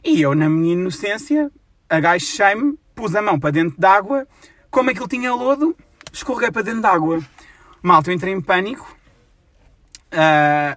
E 0.04 0.20
eu, 0.20 0.34
na 0.34 0.50
minha 0.50 0.74
inocência, 0.74 1.52
agachei-me, 1.88 2.76
pus 2.96 3.16
a 3.16 3.22
mão 3.22 3.40
para 3.40 3.52
dentro 3.52 3.80
da 3.80 3.92
água, 3.92 4.28
como 4.72 4.90
aquilo 4.90 5.08
tinha 5.08 5.34
lodo, 5.34 5.78
escorreguei 6.12 6.52
para 6.52 6.64
dentro 6.64 6.82
da 6.82 6.90
água. 6.90 7.22
Malta, 7.84 8.10
eu 8.10 8.16
entrei 8.16 8.34
em 8.34 8.42
pânico. 8.42 8.98
Ah, 10.12 10.76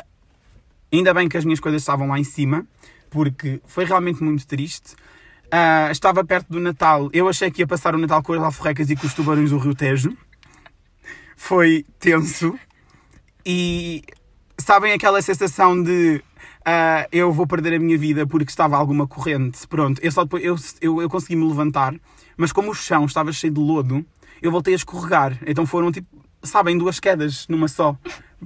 ainda 0.97 1.15
bem 1.15 1.29
que 1.29 1.37
as 1.37 1.45
minhas 1.45 1.61
coisas 1.61 1.83
estavam 1.83 2.09
lá 2.09 2.19
em 2.19 2.25
cima, 2.25 2.67
porque 3.11 3.61
foi 3.67 3.85
realmente 3.85 4.23
muito 4.23 4.47
triste. 4.47 4.95
Ah, 5.51 5.89
estava 5.91 6.25
perto 6.25 6.49
do 6.49 6.61
Natal. 6.61 7.09
Eu 7.13 7.29
achei 7.29 7.51
que 7.51 7.63
ia 7.63 7.67
passar 7.67 7.95
o 7.95 7.99
Natal 7.99 8.23
com 8.23 8.33
as 8.33 8.43
alforrecas 8.43 8.91
e 8.91 8.97
com 8.97 9.07
os 9.07 9.15
tubarões 9.15 9.51
do 9.51 9.59
Rio 9.59 9.75
Tejo. 9.75 10.17
Foi 11.37 11.85
tenso. 11.99 12.59
E 13.47 14.03
sabem 14.59 14.93
aquela 14.93 15.21
sensação 15.21 15.81
de 15.81 16.23
ah, 16.65 17.07
eu 17.13 17.31
vou 17.31 17.47
perder 17.47 17.75
a 17.75 17.79
minha 17.79 17.99
vida 17.99 18.27
porque 18.27 18.51
estava 18.51 18.77
alguma 18.77 19.07
corrente. 19.07 19.67
Pronto, 19.69 20.01
eu, 20.03 20.11
só 20.11 20.25
depois, 20.25 20.43
eu, 20.43 20.57
eu, 20.81 21.03
eu 21.03 21.11
consegui 21.11 21.37
me 21.37 21.47
levantar, 21.47 21.95
mas 22.37 22.53
como 22.53 22.71
o 22.71 22.75
chão 22.75 23.05
estava 23.05 23.33
cheio 23.33 23.53
de 23.53 23.61
lodo, 23.61 24.05
eu 24.41 24.51
voltei 24.51 24.73
a 24.75 24.77
escorregar. 24.77 25.39
Então 25.47 25.67
foram 25.67 25.93
tipo, 25.93 26.09
sabem, 26.43 26.79
duas 26.79 26.99
quedas 26.99 27.47
numa 27.49 27.69
só. 27.69 27.97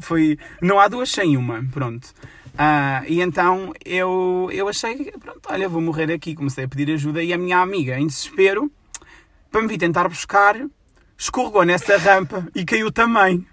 Foi, 0.00 0.38
não 0.60 0.78
há 0.78 0.88
duas 0.88 1.10
sem 1.10 1.36
uma, 1.36 1.64
pronto. 1.72 2.12
Ah, 2.56 3.02
e 3.06 3.20
então 3.20 3.72
eu, 3.84 4.48
eu 4.52 4.68
achei, 4.68 4.96
que, 4.96 5.12
pronto, 5.18 5.40
olha, 5.48 5.68
vou 5.68 5.80
morrer 5.80 6.12
aqui. 6.12 6.34
Comecei 6.34 6.64
a 6.64 6.68
pedir 6.68 6.92
ajuda 6.92 7.22
e 7.22 7.32
a 7.32 7.38
minha 7.38 7.58
amiga, 7.58 7.98
em 7.98 8.06
desespero, 8.06 8.70
para 9.50 9.62
me 9.62 9.68
vir 9.68 9.78
tentar 9.78 10.08
buscar, 10.08 10.56
escorregou 11.16 11.64
nessa 11.64 11.96
rampa 11.96 12.48
e 12.54 12.64
caiu 12.64 12.90
também. 12.90 13.46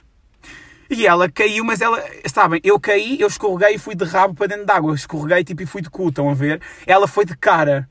E 0.90 1.08
ela 1.08 1.30
caiu, 1.30 1.64
mas 1.64 1.82
ela, 1.82 2.04
sabem, 2.28 2.62
eu 2.64 2.80
caí, 2.80 3.20
eu 3.20 3.28
escorreguei 3.28 3.76
e 3.76 3.80
fui 3.80 3.96
de 3.96 4.06
rabo 4.06 4.36
para 4.36 4.48
dentro 4.48 4.66
d'água. 4.66 4.94
Escorreguei 4.94 5.44
tipo 5.44 5.64
e 5.64 5.66
fui 5.66 5.82
de 5.82 5.90
cu, 5.90 6.10
estão 6.10 6.30
a 6.30 6.34
ver? 6.34 6.62
Ela 6.86 7.08
foi 7.08 7.26
de 7.26 7.36
cara, 7.36 7.90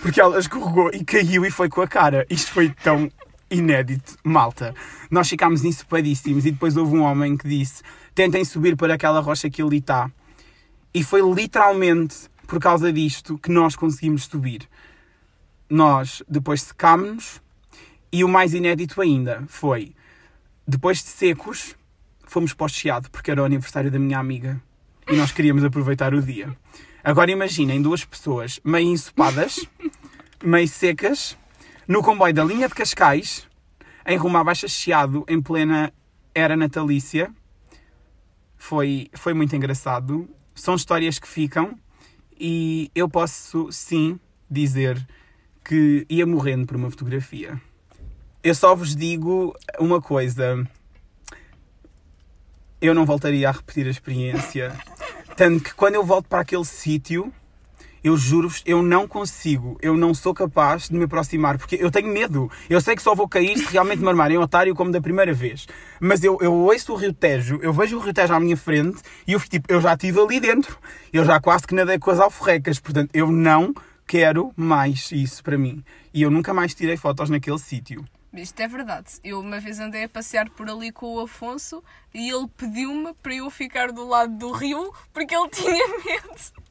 porque 0.00 0.20
ela 0.20 0.38
escorregou 0.38 0.90
e 0.92 1.04
caiu 1.04 1.44
e 1.44 1.50
foi 1.50 1.68
com 1.68 1.80
a 1.80 1.88
cara. 1.88 2.24
Isto 2.30 2.52
foi 2.52 2.70
tão 2.82 3.10
inédito, 3.50 4.16
malta. 4.24 4.74
Nós 5.10 5.28
ficámos 5.28 5.64
ensopadíssimos 5.64 6.46
e 6.46 6.50
depois 6.50 6.76
houve 6.76 6.96
um 6.96 7.02
homem 7.02 7.36
que 7.36 7.48
disse: 7.48 7.82
tentem 8.14 8.44
subir 8.44 8.76
para 8.76 8.94
aquela 8.94 9.20
rocha 9.20 9.50
que 9.50 9.62
ali 9.62 9.78
está. 9.78 10.10
E 10.92 11.04
foi 11.04 11.20
literalmente 11.22 12.28
por 12.46 12.60
causa 12.60 12.92
disto 12.92 13.38
que 13.38 13.50
nós 13.50 13.76
conseguimos 13.76 14.24
subir. 14.24 14.68
Nós 15.68 16.22
depois 16.28 16.62
secámos-nos 16.62 17.40
e 18.12 18.24
o 18.24 18.28
mais 18.28 18.54
inédito 18.54 19.00
ainda 19.00 19.44
foi, 19.48 19.94
depois 20.66 21.02
de 21.02 21.08
secos, 21.08 21.76
fomos 22.24 22.54
para 22.54 22.66
o 22.66 22.68
Chiado, 22.68 23.10
porque 23.10 23.30
era 23.30 23.42
o 23.42 23.44
aniversário 23.44 23.90
da 23.90 23.98
minha 23.98 24.18
amiga 24.18 24.60
e 25.10 25.16
nós 25.16 25.32
queríamos 25.32 25.64
aproveitar 25.64 26.14
o 26.14 26.22
dia. 26.22 26.56
Agora 27.02 27.30
imaginem 27.30 27.82
duas 27.82 28.04
pessoas 28.04 28.60
meio 28.64 28.88
ensopadas, 28.88 29.68
meio 30.42 30.68
secas, 30.68 31.36
no 31.88 32.02
comboio 32.02 32.34
da 32.34 32.44
linha 32.44 32.68
de 32.68 32.74
Cascais, 32.74 33.46
em 34.04 34.16
rumo 34.16 34.36
à 34.38 34.44
Baixa 34.44 34.66
Chiado, 34.66 35.24
em 35.28 35.40
plena 35.40 35.92
era 36.34 36.56
natalícia. 36.56 37.32
Foi, 38.56 39.08
foi 39.14 39.32
muito 39.32 39.54
engraçado. 39.54 40.28
São 40.54 40.74
histórias 40.74 41.18
que 41.18 41.28
ficam 41.28 41.78
e 42.38 42.90
eu 42.94 43.08
posso 43.08 43.70
sim 43.70 44.18
dizer 44.50 45.06
que 45.64 46.04
ia 46.08 46.26
morrendo 46.26 46.66
por 46.66 46.76
uma 46.76 46.90
fotografia. 46.90 47.60
Eu 48.42 48.54
só 48.54 48.74
vos 48.74 48.94
digo 48.94 49.56
uma 49.78 50.00
coisa. 50.00 50.66
Eu 52.80 52.94
não 52.94 53.04
voltaria 53.04 53.48
a 53.48 53.52
repetir 53.52 53.86
a 53.86 53.90
experiência. 53.90 54.76
Tanto 55.36 55.64
que 55.64 55.74
quando 55.74 55.94
eu 55.94 56.04
volto 56.04 56.28
para 56.28 56.40
aquele 56.40 56.64
sítio, 56.64 57.32
eu 58.06 58.16
juro-vos, 58.16 58.62
eu 58.64 58.84
não 58.84 59.08
consigo, 59.08 59.76
eu 59.82 59.96
não 59.96 60.14
sou 60.14 60.32
capaz 60.32 60.88
de 60.88 60.94
me 60.94 61.04
aproximar, 61.04 61.58
porque 61.58 61.74
eu 61.74 61.90
tenho 61.90 62.06
medo. 62.06 62.48
Eu 62.70 62.80
sei 62.80 62.94
que 62.94 63.02
só 63.02 63.16
vou 63.16 63.28
cair 63.28 63.58
se 63.58 63.72
realmente 63.72 64.00
me 64.00 64.08
armarem 64.08 64.38
otário 64.38 64.76
como 64.76 64.92
da 64.92 65.00
primeira 65.00 65.32
vez. 65.32 65.66
Mas 65.98 66.22
eu, 66.22 66.38
eu 66.40 66.52
ouço 66.52 66.92
o 66.92 66.96
Rio 66.96 67.12
Tejo, 67.12 67.58
eu 67.60 67.72
vejo 67.72 67.96
o 67.96 68.00
Rio 68.00 68.14
Tejo 68.14 68.32
à 68.32 68.38
minha 68.38 68.56
frente 68.56 69.02
e 69.26 69.32
eu, 69.32 69.40
tipo, 69.40 69.66
eu 69.68 69.80
já 69.80 69.94
estive 69.94 70.20
ali 70.20 70.38
dentro. 70.38 70.78
Eu 71.12 71.24
já 71.24 71.40
quase 71.40 71.66
que 71.66 71.74
nadei 71.74 71.98
com 71.98 72.10
as 72.12 72.20
alforrecas. 72.20 72.78
Portanto, 72.78 73.10
eu 73.12 73.32
não 73.32 73.74
quero 74.06 74.52
mais 74.54 75.10
isso 75.10 75.42
para 75.42 75.58
mim. 75.58 75.82
E 76.14 76.22
eu 76.22 76.30
nunca 76.30 76.54
mais 76.54 76.74
tirei 76.74 76.96
fotos 76.96 77.28
naquele 77.28 77.58
sítio. 77.58 78.04
Isto 78.32 78.60
é 78.60 78.68
verdade. 78.68 79.14
Eu 79.24 79.40
uma 79.40 79.58
vez 79.58 79.80
andei 79.80 80.04
a 80.04 80.08
passear 80.08 80.48
por 80.50 80.70
ali 80.70 80.92
com 80.92 81.14
o 81.14 81.20
Afonso 81.20 81.82
e 82.14 82.30
ele 82.30 82.46
pediu-me 82.56 83.14
para 83.14 83.34
eu 83.34 83.50
ficar 83.50 83.90
do 83.90 84.06
lado 84.06 84.32
do 84.36 84.52
rio 84.52 84.92
porque 85.12 85.34
ele 85.34 85.48
tinha 85.48 85.88
medo 86.06 86.65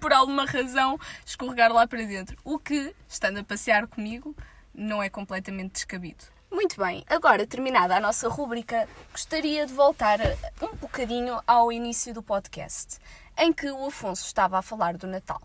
por 0.00 0.12
alguma 0.12 0.44
razão, 0.44 0.98
escorregar 1.24 1.72
lá 1.72 1.86
para 1.86 2.04
dentro. 2.04 2.36
O 2.44 2.58
que, 2.58 2.94
estando 3.08 3.38
a 3.38 3.44
passear 3.44 3.86
comigo, 3.86 4.34
não 4.74 5.02
é 5.02 5.08
completamente 5.08 5.72
descabido. 5.72 6.24
Muito 6.50 6.80
bem, 6.80 7.04
agora 7.08 7.46
terminada 7.46 7.96
a 7.96 8.00
nossa 8.00 8.28
rúbrica, 8.28 8.88
gostaria 9.10 9.66
de 9.66 9.72
voltar 9.72 10.20
um 10.62 10.76
bocadinho 10.76 11.40
ao 11.46 11.72
início 11.72 12.14
do 12.14 12.22
podcast, 12.22 12.98
em 13.36 13.52
que 13.52 13.68
o 13.70 13.86
Afonso 13.86 14.24
estava 14.24 14.58
a 14.58 14.62
falar 14.62 14.96
do 14.96 15.06
Natal. 15.06 15.42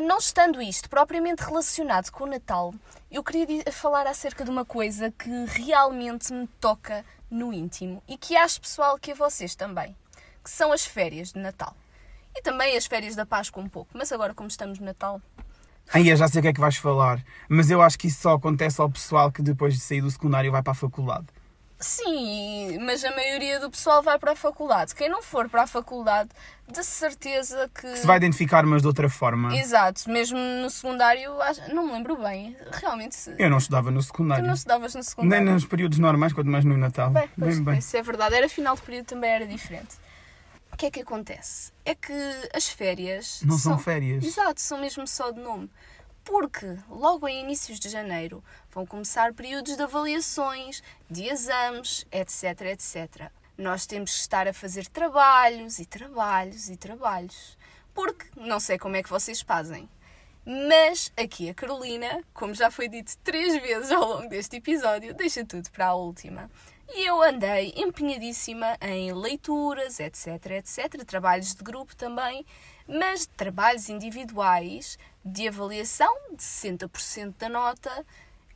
Não 0.00 0.16
estando 0.16 0.62
isto 0.62 0.88
propriamente 0.88 1.42
relacionado 1.42 2.10
com 2.10 2.24
o 2.24 2.26
Natal, 2.26 2.74
eu 3.10 3.22
queria 3.22 3.70
falar 3.70 4.06
acerca 4.06 4.44
de 4.44 4.50
uma 4.50 4.64
coisa 4.64 5.10
que 5.10 5.30
realmente 5.46 6.32
me 6.32 6.46
toca 6.60 7.04
no 7.30 7.52
íntimo 7.52 8.02
e 8.08 8.16
que 8.16 8.36
acho 8.36 8.60
pessoal 8.60 8.98
que 8.98 9.12
a 9.12 9.14
vocês 9.14 9.54
também, 9.54 9.96
que 10.42 10.50
são 10.50 10.72
as 10.72 10.86
férias 10.86 11.32
de 11.32 11.38
Natal. 11.38 11.76
E 12.36 12.42
também 12.42 12.76
as 12.76 12.86
férias 12.86 13.16
da 13.16 13.24
Páscoa 13.26 13.62
um 13.62 13.68
pouco, 13.68 13.90
mas 13.94 14.12
agora 14.12 14.34
como 14.34 14.48
estamos 14.48 14.78
no 14.78 14.84
Natal, 14.86 15.20
Aí 15.94 16.08
eu 16.08 16.16
já 16.16 16.26
sei 16.26 16.40
o 16.40 16.42
que 16.42 16.48
é 16.48 16.52
que 16.52 16.58
vais 16.60 16.76
falar, 16.76 17.22
mas 17.48 17.70
eu 17.70 17.80
acho 17.80 17.96
que 17.96 18.08
isso 18.08 18.20
só 18.20 18.34
acontece 18.34 18.80
ao 18.80 18.90
pessoal 18.90 19.30
que 19.30 19.40
depois 19.40 19.72
de 19.74 19.80
sair 19.80 20.00
do 20.00 20.10
secundário 20.10 20.50
vai 20.50 20.60
para 20.60 20.72
a 20.72 20.74
faculdade. 20.74 21.26
Sim, 21.78 22.78
mas 22.80 23.04
a 23.04 23.10
maioria 23.14 23.60
do 23.60 23.70
pessoal 23.70 24.02
vai 24.02 24.18
para 24.18 24.32
a 24.32 24.36
faculdade. 24.36 24.94
Quem 24.94 25.08
não 25.08 25.22
for 25.22 25.48
para 25.48 25.62
a 25.62 25.66
faculdade, 25.66 26.30
de 26.68 26.82
certeza 26.82 27.70
que. 27.72 27.96
Se 27.98 28.06
vai 28.06 28.16
identificar, 28.16 28.66
mas 28.66 28.82
de 28.82 28.88
outra 28.88 29.08
forma. 29.08 29.54
Exato, 29.56 30.10
mesmo 30.10 30.36
no 30.38 30.68
secundário, 30.70 31.32
não 31.72 31.86
me 31.86 31.92
lembro 31.92 32.16
bem. 32.16 32.56
Realmente, 32.72 33.14
se- 33.14 33.36
Eu 33.38 33.48
não 33.48 33.58
estudava 33.58 33.90
no 33.90 34.00
tu 34.00 34.04
secundário. 34.06 34.44
não 34.44 34.54
estudavas 34.54 34.92
no 34.94 34.98
Nem 34.98 35.04
secundário. 35.04 35.52
nos 35.52 35.64
períodos 35.66 35.98
normais, 35.98 36.32
quanto 36.32 36.50
mais 36.50 36.64
no 36.64 36.76
Natal. 36.76 37.10
Bem, 37.10 37.28
pois, 37.38 37.54
Bem, 37.56 37.64
bem. 37.64 37.78
Isso 37.78 37.96
é 37.96 38.02
verdade. 38.02 38.34
Era 38.34 38.48
final 38.48 38.74
de 38.74 38.82
período 38.82 39.06
também 39.06 39.30
era 39.30 39.46
diferente. 39.46 39.94
O 40.76 40.78
que 40.78 40.84
é 40.84 40.90
que 40.90 41.00
acontece? 41.00 41.72
É 41.86 41.94
que 41.94 42.12
as 42.52 42.68
férias. 42.68 43.40
Não 43.40 43.56
são 43.56 43.78
férias. 43.78 44.22
Exato, 44.22 44.60
são 44.60 44.76
mesmo 44.76 45.06
só 45.06 45.30
de 45.30 45.40
nome. 45.40 45.70
Porque 46.22 46.66
logo 46.90 47.26
em 47.26 47.44
inícios 47.44 47.80
de 47.80 47.88
janeiro 47.88 48.44
vão 48.70 48.84
começar 48.84 49.32
períodos 49.32 49.74
de 49.74 49.82
avaliações, 49.82 50.82
de 51.10 51.28
exames, 51.28 52.06
etc, 52.12 52.60
etc. 52.72 53.30
Nós 53.56 53.86
temos 53.86 54.12
que 54.12 54.20
estar 54.20 54.46
a 54.46 54.52
fazer 54.52 54.86
trabalhos 54.88 55.78
e 55.78 55.86
trabalhos 55.86 56.68
e 56.68 56.76
trabalhos. 56.76 57.56
Porque 57.94 58.26
não 58.36 58.60
sei 58.60 58.76
como 58.76 58.96
é 58.96 59.02
que 59.02 59.08
vocês 59.08 59.40
fazem. 59.40 59.88
Mas 60.44 61.10
aqui 61.16 61.48
a 61.48 61.54
Carolina, 61.54 62.22
como 62.34 62.52
já 62.52 62.70
foi 62.70 62.86
dito 62.86 63.16
três 63.24 63.62
vezes 63.62 63.90
ao 63.90 64.06
longo 64.06 64.28
deste 64.28 64.56
episódio, 64.56 65.14
deixa 65.14 65.42
tudo 65.42 65.70
para 65.70 65.86
a 65.86 65.94
última. 65.94 66.50
E 66.88 67.04
eu 67.04 67.20
andei 67.20 67.74
empenhadíssima 67.76 68.76
em 68.80 69.12
leituras, 69.12 69.98
etc, 69.98 70.26
etc, 70.52 71.04
trabalhos 71.04 71.54
de 71.54 71.62
grupo 71.62 71.96
também, 71.96 72.46
mas 72.86 73.26
trabalhos 73.26 73.88
individuais 73.88 74.96
de 75.24 75.48
avaliação 75.48 76.14
de 76.30 76.42
60% 76.42 77.34
da 77.36 77.48
nota, 77.48 78.06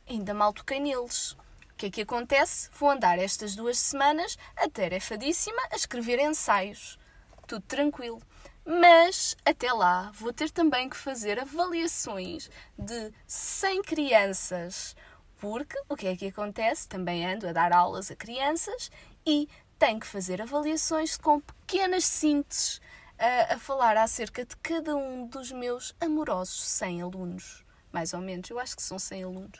ainda 0.09 0.33
mal 0.33 0.53
toquei 0.53 0.79
neles. 0.79 1.33
O 1.33 1.75
que 1.77 1.87
é 1.87 1.91
que 1.91 2.01
acontece? 2.01 2.69
Vou 2.79 2.89
andar 2.89 3.19
estas 3.19 3.55
duas 3.55 3.77
semanas 3.77 4.37
atarefadíssima 4.55 5.61
a 5.71 5.75
escrever 5.75 6.19
ensaios. 6.19 6.97
Tudo 7.45 7.65
tranquilo. 7.67 8.21
Mas 8.63 9.35
até 9.43 9.73
lá 9.73 10.11
vou 10.13 10.31
ter 10.31 10.51
também 10.51 10.87
que 10.87 10.95
fazer 10.95 11.39
avaliações 11.39 12.49
de 12.77 13.11
100 13.27 13.81
crianças. 13.81 14.95
Porque 15.41 15.75
o 15.89 15.95
que 15.97 16.05
é 16.05 16.15
que 16.15 16.27
acontece? 16.27 16.87
Também 16.87 17.25
ando 17.25 17.49
a 17.49 17.51
dar 17.51 17.73
aulas 17.73 18.11
a 18.11 18.15
crianças 18.15 18.91
e 19.25 19.49
tenho 19.79 19.99
que 19.99 20.05
fazer 20.05 20.39
avaliações 20.39 21.17
com 21.17 21.39
pequenas 21.39 22.05
sínteses 22.05 22.79
a, 23.17 23.55
a 23.55 23.57
falar 23.57 23.97
acerca 23.97 24.45
de 24.45 24.55
cada 24.57 24.95
um 24.95 25.25
dos 25.25 25.51
meus 25.51 25.95
amorosos 25.99 26.63
100 26.63 27.01
alunos. 27.01 27.65
Mais 27.91 28.13
ou 28.13 28.21
menos, 28.21 28.47
eu 28.51 28.59
acho 28.59 28.75
que 28.75 28.83
são 28.83 28.99
100 28.99 29.23
alunos. 29.23 29.59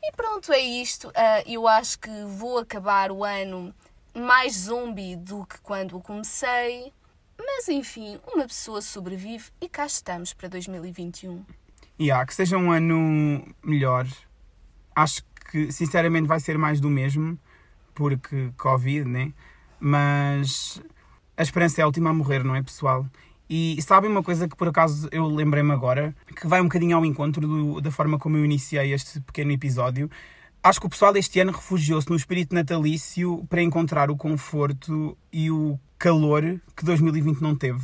E 0.00 0.12
pronto, 0.12 0.52
é 0.52 0.60
isto. 0.60 1.10
Ah, 1.16 1.42
eu 1.46 1.66
acho 1.66 1.98
que 1.98 2.22
vou 2.26 2.58
acabar 2.58 3.10
o 3.10 3.24
ano 3.24 3.74
mais 4.14 4.52
zombie 4.52 5.16
do 5.16 5.44
que 5.46 5.60
quando 5.62 5.96
o 5.96 6.00
comecei. 6.00 6.92
Mas 7.36 7.68
enfim, 7.68 8.20
uma 8.32 8.46
pessoa 8.46 8.80
sobrevive 8.80 9.50
e 9.60 9.68
cá 9.68 9.84
estamos 9.84 10.32
para 10.32 10.48
2021. 10.48 11.44
E 11.98 12.12
há 12.12 12.24
que 12.24 12.34
seja 12.36 12.56
um 12.56 12.70
ano 12.70 13.52
melhor. 13.64 14.06
Acho 14.94 15.22
que, 15.50 15.72
sinceramente, 15.72 16.26
vai 16.26 16.40
ser 16.40 16.58
mais 16.58 16.80
do 16.80 16.90
mesmo, 16.90 17.38
porque 17.94 18.50
Covid, 18.56 19.04
né? 19.08 19.32
Mas 19.78 20.80
a 21.36 21.42
esperança 21.42 21.80
é 21.80 21.84
a 21.84 21.86
última 21.86 22.10
a 22.10 22.12
morrer, 22.12 22.44
não 22.44 22.54
é, 22.54 22.62
pessoal? 22.62 23.06
E 23.48 23.80
sabem 23.82 24.08
uma 24.10 24.22
coisa 24.22 24.46
que 24.48 24.54
por 24.54 24.68
acaso 24.68 25.08
eu 25.10 25.26
lembrei-me 25.26 25.72
agora, 25.72 26.14
que 26.36 26.46
vai 26.46 26.60
um 26.60 26.64
bocadinho 26.64 26.96
ao 26.96 27.04
encontro 27.04 27.46
do- 27.48 27.80
da 27.80 27.90
forma 27.90 28.18
como 28.18 28.36
eu 28.36 28.44
iniciei 28.44 28.92
este 28.92 29.20
pequeno 29.20 29.50
episódio. 29.50 30.08
Acho 30.62 30.78
que 30.80 30.86
o 30.86 30.90
pessoal 30.90 31.16
este 31.16 31.40
ano 31.40 31.50
refugiou-se 31.50 32.08
no 32.08 32.14
espírito 32.14 32.54
natalício 32.54 33.44
para 33.48 33.62
encontrar 33.62 34.10
o 34.10 34.16
conforto 34.16 35.16
e 35.32 35.50
o 35.50 35.80
calor 35.98 36.60
que 36.76 36.84
2020 36.84 37.40
não 37.40 37.56
teve. 37.56 37.82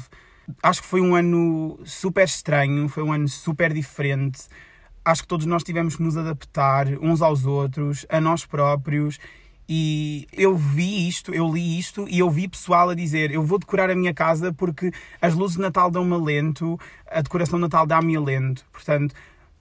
Acho 0.63 0.83
que 0.83 0.87
foi 0.87 1.01
um 1.01 1.17
ano 1.17 1.81
super 1.85 2.25
estranho, 2.25 2.89
foi 2.89 3.03
um 3.03 3.13
ano 3.13 3.27
super 3.29 3.73
diferente. 3.73 4.43
Acho 5.07 5.23
que 5.23 5.29
todos 5.29 5.47
nós 5.47 5.63
tivemos 5.63 5.95
que 5.95 6.03
nos 6.03 6.17
adaptar 6.17 6.89
uns 7.01 7.23
aos 7.23 7.47
outros, 7.47 8.05
a 8.09 8.21
nós 8.21 8.45
próprios. 8.45 9.21
E 9.69 10.27
eu 10.33 10.57
vi 10.57 11.07
isto, 11.07 11.33
eu 11.33 11.49
li 11.49 11.79
isto 11.79 12.09
e 12.09 12.19
eu 12.19 12.29
vi 12.29 12.49
pessoal 12.49 12.91
a 12.91 12.95
dizer: 12.95 13.31
Eu 13.31 13.45
vou 13.45 13.57
decorar 13.57 13.89
a 13.89 13.95
minha 13.95 14.13
casa 14.13 14.53
porque 14.53 14.91
as 15.23 15.33
luzes 15.33 15.59
de 15.59 15.63
Natal 15.63 15.93
dão-me 15.93 16.13
alento, 16.13 16.77
a 17.09 17.21
decoração 17.21 17.57
de 17.57 17.63
Natal 17.63 17.87
dá-me 17.87 18.17
alento. 18.17 18.67
Portanto, 18.73 19.15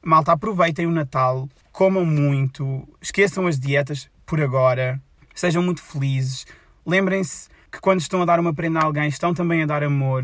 malta, 0.03 0.31
aproveitem 0.31 0.87
o 0.87 0.91
Natal, 0.91 1.47
comam 1.71 2.03
muito, 2.03 2.87
esqueçam 2.99 3.45
as 3.45 3.59
dietas 3.59 4.09
por 4.25 4.41
agora, 4.41 4.99
sejam 5.35 5.61
muito 5.61 5.83
felizes. 5.83 6.47
Lembrem-se 6.83 7.49
que 7.71 7.79
quando 7.79 8.01
estão 8.01 8.19
a 8.19 8.25
dar 8.25 8.39
uma 8.39 8.51
prenda 8.51 8.79
a 8.79 8.83
alguém, 8.83 9.09
estão 9.09 9.31
também 9.31 9.61
a 9.61 9.67
dar 9.67 9.83
amor. 9.83 10.23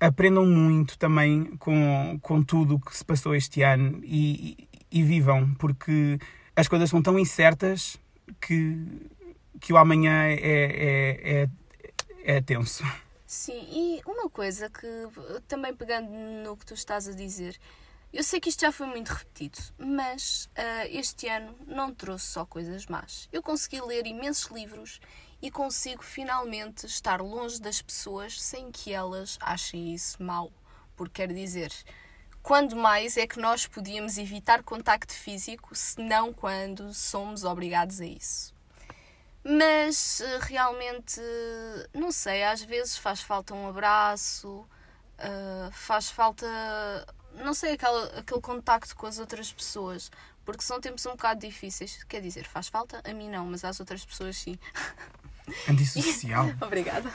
Aprendam 0.00 0.46
muito 0.46 0.98
também 0.98 1.56
com, 1.56 2.18
com 2.22 2.42
tudo 2.42 2.76
o 2.76 2.80
que 2.80 2.96
se 2.96 3.04
passou 3.04 3.34
este 3.34 3.62
ano 3.62 4.00
e, 4.04 4.68
e, 4.92 5.00
e 5.00 5.02
vivam, 5.02 5.54
porque 5.54 6.18
as 6.54 6.68
coisas 6.68 6.90
são 6.90 7.02
tão 7.02 7.18
incertas 7.18 7.98
que, 8.40 9.10
que 9.60 9.72
o 9.72 9.76
amanhã 9.76 10.24
é, 10.24 10.34
é, 10.34 11.42
é, 11.42 12.36
é 12.36 12.40
tenso. 12.40 12.84
Sim, 13.26 13.66
e 13.70 14.00
uma 14.06 14.30
coisa 14.30 14.70
que 14.70 14.86
também 15.46 15.74
pegando 15.74 16.10
no 16.10 16.56
que 16.56 16.64
tu 16.64 16.74
estás 16.74 17.06
a 17.06 17.12
dizer, 17.12 17.58
eu 18.10 18.22
sei 18.22 18.40
que 18.40 18.48
isto 18.48 18.62
já 18.62 18.72
foi 18.72 18.86
muito 18.86 19.08
repetido, 19.08 19.58
mas 19.76 20.48
ah, 20.56 20.86
este 20.86 21.28
ano 21.28 21.54
não 21.66 21.94
trouxe 21.94 22.26
só 22.26 22.46
coisas 22.46 22.86
más. 22.86 23.28
Eu 23.30 23.42
consegui 23.42 23.82
ler 23.82 24.06
imensos 24.06 24.50
livros 24.50 24.98
e 25.40 25.50
consigo 25.50 26.02
finalmente 26.02 26.86
estar 26.86 27.20
longe 27.20 27.60
das 27.60 27.80
pessoas 27.80 28.40
sem 28.40 28.70
que 28.70 28.92
elas 28.92 29.38
achem 29.40 29.94
isso 29.94 30.22
mau. 30.22 30.52
Porque 30.96 31.22
quer 31.26 31.32
dizer, 31.32 31.72
quando 32.42 32.74
mais 32.74 33.16
é 33.16 33.26
que 33.26 33.38
nós 33.38 33.66
podíamos 33.66 34.18
evitar 34.18 34.62
contacto 34.62 35.12
físico, 35.12 35.74
se 35.74 36.00
não 36.00 36.32
quando 36.32 36.92
somos 36.92 37.44
obrigados 37.44 38.00
a 38.00 38.06
isso? 38.06 38.54
Mas 39.44 40.20
eh, 40.20 40.38
realmente, 40.42 41.20
não 41.94 42.10
sei, 42.10 42.42
às 42.42 42.62
vezes 42.62 42.96
faz 42.98 43.20
falta 43.22 43.54
um 43.54 43.68
abraço, 43.68 44.66
eh, 45.18 45.68
faz 45.72 46.10
falta, 46.10 46.46
não 47.34 47.54
sei, 47.54 47.72
aquela, 47.72 48.18
aquele 48.18 48.40
contacto 48.40 48.96
com 48.96 49.06
as 49.06 49.18
outras 49.18 49.52
pessoas, 49.52 50.10
porque 50.44 50.62
são 50.62 50.80
tempos 50.80 51.04
um 51.06 51.10
bocado 51.10 51.40
difíceis. 51.40 52.02
Quer 52.04 52.20
dizer, 52.20 52.44
faz 52.44 52.68
falta? 52.68 53.00
A 53.04 53.12
mim 53.12 53.28
não, 53.30 53.46
mas 53.46 53.64
às 53.64 53.80
outras 53.80 54.04
pessoas 54.04 54.36
sim. 54.36 54.58
Antissocial. 55.68 56.50
Obrigada. 56.60 57.12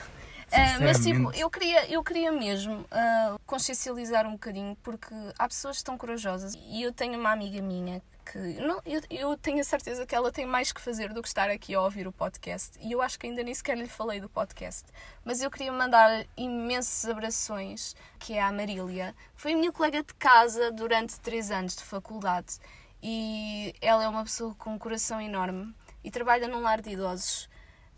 Ah, 0.52 0.78
mas 0.80 1.00
tipo, 1.00 1.32
eu 1.34 1.50
queria, 1.50 1.92
eu 1.92 2.04
queria 2.04 2.32
mesmo 2.32 2.86
ah, 2.92 3.38
consciencializar 3.46 4.28
um 4.28 4.34
bocadinho, 4.34 4.78
porque 4.84 5.14
há 5.38 5.48
pessoas 5.48 5.78
estão 5.78 5.98
corajosas 5.98 6.56
e 6.70 6.84
eu 6.84 6.94
tenho 6.94 7.20
uma 7.20 7.32
amiga 7.32 7.60
minha 7.60 8.02
que 8.24 8.38
não, 8.38 8.80
eu, 8.86 9.02
eu 9.10 9.38
tenho 9.38 9.60
a 9.60 9.64
certeza 9.64 10.06
que 10.06 10.16
ela 10.16 10.32
tem 10.32 10.46
mais 10.46 10.72
que 10.72 10.80
fazer 10.80 11.12
do 11.12 11.22
que 11.22 11.28
estar 11.28 11.50
aqui 11.50 11.74
a 11.74 11.82
ouvir 11.82 12.08
o 12.08 12.12
podcast 12.12 12.78
e 12.82 12.92
eu 12.92 13.02
acho 13.02 13.20
que 13.20 13.28
ainda 13.28 13.44
nem 13.44 13.54
sequer 13.54 13.78
lhe 13.78 13.88
falei 13.88 14.22
do 14.22 14.30
podcast. 14.30 14.86
Mas 15.26 15.42
eu 15.42 15.50
queria 15.50 15.72
mandar 15.72 16.26
imensos 16.38 17.10
abrações, 17.10 17.96
que 18.20 18.34
é 18.34 18.42
a 18.42 18.52
Marília. 18.52 19.16
Foi 19.36 19.54
a 19.54 19.58
minha 19.58 19.72
colega 19.72 20.04
de 20.04 20.14
casa 20.14 20.72
durante 20.72 21.20
três 21.20 21.52
anos 21.52 21.76
de 21.76 21.84
faculdade 21.84 22.60
e 23.02 23.74
ela 23.82 24.04
é 24.04 24.08
uma 24.08 24.24
pessoa 24.24 24.56
com 24.56 24.74
um 24.74 24.80
coração 24.80 25.20
enorme 25.20 25.74
e 26.04 26.12
trabalha 26.12 26.48
num 26.48 26.62
lar 26.62 26.82
de 26.82 26.92
idosos. 26.92 27.50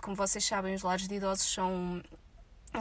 Como 0.06 0.16
vocês 0.16 0.46
sabem, 0.46 0.76
os 0.76 0.84
lares 0.84 1.08
de 1.08 1.16
idosos 1.16 1.52
são 1.52 2.00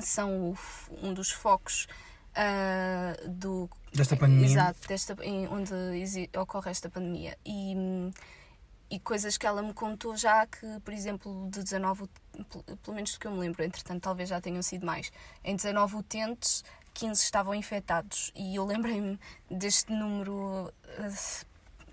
são 0.02 0.54
um 1.02 1.14
dos 1.14 1.30
focos 1.30 1.86
ah, 2.34 3.16
do 3.26 3.70
Desta 3.94 4.14
pandemia. 4.14 4.44
Exato, 4.46 4.86
desta, 4.86 5.16
onde 5.50 6.28
ocorre 6.38 6.70
esta 6.70 6.90
pandemia. 6.90 7.38
E, 7.46 7.74
e 8.90 9.00
coisas 9.00 9.38
que 9.38 9.46
ela 9.46 9.62
me 9.62 9.72
contou 9.72 10.14
já 10.18 10.46
que, 10.46 10.66
por 10.84 10.92
exemplo, 10.92 11.48
de 11.50 11.62
19, 11.62 12.02
ut- 12.02 12.20
pel- 12.50 12.76
pelo 12.82 12.94
menos 12.94 13.12
do 13.14 13.18
que 13.20 13.26
eu 13.26 13.30
me 13.32 13.38
lembro, 13.38 13.64
entretanto, 13.64 14.02
talvez 14.02 14.28
já 14.28 14.38
tenham 14.38 14.60
sido 14.62 14.84
mais, 14.84 15.10
em 15.42 15.56
19 15.56 15.96
utentes, 15.96 16.62
15 16.92 17.22
estavam 17.22 17.54
infectados. 17.54 18.32
E 18.34 18.54
eu 18.56 18.66
lembrei-me 18.66 19.18
deste 19.50 19.90
número, 19.92 20.70
ah, 20.98 21.44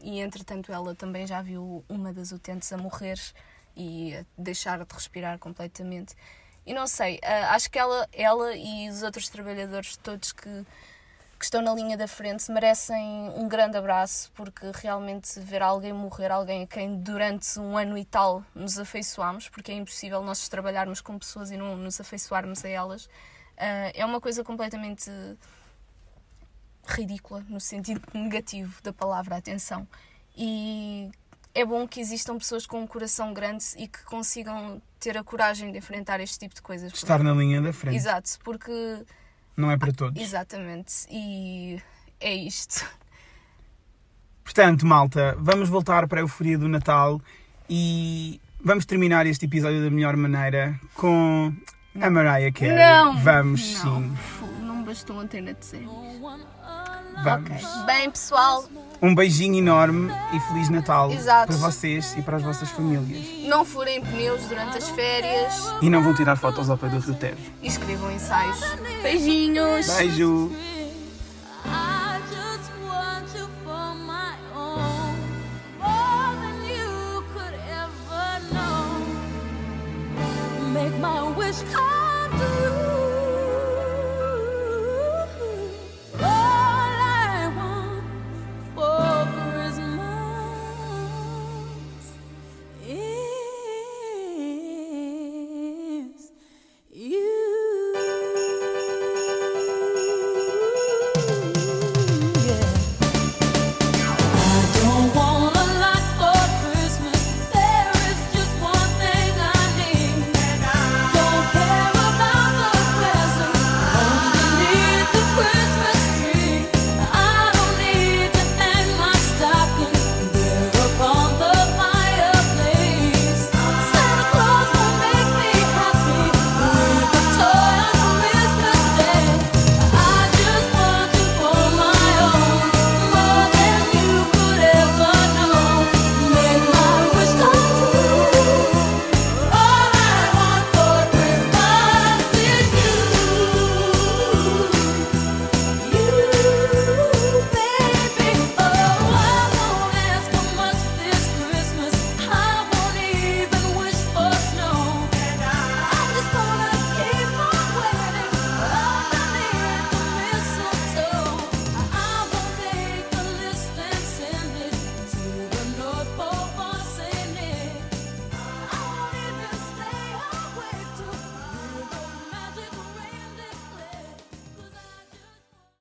e 0.02 0.20
entretanto, 0.20 0.74
ela 0.74 0.94
também 0.94 1.26
já 1.26 1.42
viu 1.42 1.86
uma 1.88 2.12
das 2.12 2.34
utentes 2.34 2.74
a 2.74 2.78
morrer 2.78 3.18
e 3.82 4.26
deixar 4.38 4.84
de 4.84 4.94
respirar 4.94 5.40
completamente. 5.40 6.16
E 6.66 6.74
não 6.74 6.86
sei, 6.86 7.20
ah, 7.24 7.56
acho 7.56 7.72
que 7.72 7.80
ela, 7.80 8.08
ela 8.14 8.56
e 8.56 8.88
os 8.90 9.02
outros 9.02 9.28
trabalhadores 9.30 9.98
todos 9.98 10.32
que, 10.32 10.66
que 11.40 11.44
estão 11.44 11.62
na 11.62 11.74
linha 11.74 11.98
da 11.98 12.08
frente 12.08 12.52
merecem 12.52 13.32
um 13.36 13.48
grande 13.48 13.78
abraço, 13.78 14.32
porque 14.36 14.72
realmente 14.76 15.40
ver 15.40 15.64
alguém 15.64 15.92
morrer, 15.92 16.32
alguém 16.32 16.64
a 16.64 16.68
quem 16.68 17.02
durante 17.02 17.60
um 17.60 17.76
ano 17.76 17.98
e 17.98 18.06
tal 18.06 18.44
nos 18.54 18.78
afeiçoámos, 18.78 19.50
porque 19.50 19.72
é 19.72 19.76
impossível 19.76 20.22
nós 20.22 20.48
trabalharmos 20.48 21.02
com 21.02 21.18
pessoas 21.18 21.50
e 21.50 21.58
não 21.58 21.76
nos 21.76 22.00
afeiçoarmos 22.00 22.64
a 22.64 22.70
elas, 22.70 23.10
ah, 23.58 23.92
é 23.96 24.06
uma 24.06 24.22
coisa 24.22 24.44
completamente 24.44 25.10
ridícula, 26.86 27.44
no 27.50 27.60
sentido 27.60 28.02
negativo 28.14 28.82
da 28.84 28.94
palavra, 28.94 29.38
atenção. 29.38 29.88
E 30.36 31.12
é 31.54 31.66
bom 31.66 31.88
que 31.88 32.00
existam 32.00 32.38
pessoas 32.38 32.66
com 32.66 32.82
um 32.82 32.88
coração 32.88 33.34
grande 33.34 33.66
e 33.78 33.88
que 33.88 34.04
consigam 34.06 34.82
ter 35.00 35.18
a 35.18 35.24
coragem 35.24 35.72
de 35.72 35.78
enfrentar 35.78 36.20
este 36.20 36.40
tipo 36.40 36.56
de 36.56 36.62
coisas. 36.62 36.94
Estar 36.94 37.22
na 37.24 37.34
linha 37.34 37.62
da 37.62 37.74
frente. 37.74 37.96
Exato, 37.96 38.32
porque. 38.44 39.04
Não 39.58 39.70
é 39.70 39.78
para 39.78 39.92
todos. 39.92 40.22
Exatamente. 40.22 41.06
E 41.10 41.82
é 42.20 42.34
isto. 42.34 42.86
Portanto, 44.44 44.86
malta, 44.86 45.36
vamos 45.40 45.70
voltar 45.70 46.08
para 46.08 46.20
a 46.20 46.24
euforia 46.24 46.58
do 46.58 46.68
Natal 46.68 47.22
e 47.70 48.40
vamos 48.64 48.86
terminar 48.86 49.26
este 49.26 49.46
episódio 49.46 49.84
da 49.84 49.90
melhor 49.90 50.16
maneira 50.16 50.80
com 50.96 51.54
a 52.00 52.10
Mariah 52.10 52.52
Carey. 52.52 52.76
Não! 52.76 53.18
Vamos 53.20 53.84
não. 53.84 54.02
sim. 54.02 54.61
Antena 55.20 55.54
de 55.54 55.66
séries. 55.66 55.88
Vamos. 57.24 57.86
Bem, 57.86 58.10
pessoal, 58.10 58.66
Um 59.02 59.14
beijinho 59.16 59.56
enorme 59.56 60.12
e 60.34 60.40
Feliz 60.42 60.70
Natal 60.70 61.12
Exato. 61.12 61.48
para 61.48 61.58
vocês 61.58 62.14
e 62.18 62.22
para 62.22 62.38
as 62.38 62.44
vossas 62.44 62.70
famílias. 62.70 63.48
não 63.48 63.64
furem 63.66 64.02
pneus 64.02 64.42
durante 64.46 64.78
as 64.78 64.90
férias 64.90 65.54
E 65.82 65.90
não 65.90 66.02
vão 66.04 66.14
tirar 66.14 66.36
fotos 66.36 66.70
ao 66.70 66.78
pé 66.78 66.88
do 66.90 67.00
Rio 67.00 67.16
Tejo. 67.16 67.38
e 67.62 67.68
escrevam 67.68 68.12
ensaios. 68.12 68.60
Beijinhos! 69.02 69.88
Beijo! 69.88 70.52
Make 80.74 80.94
my 81.00 81.32
wish 81.34 81.62
come 81.74 82.91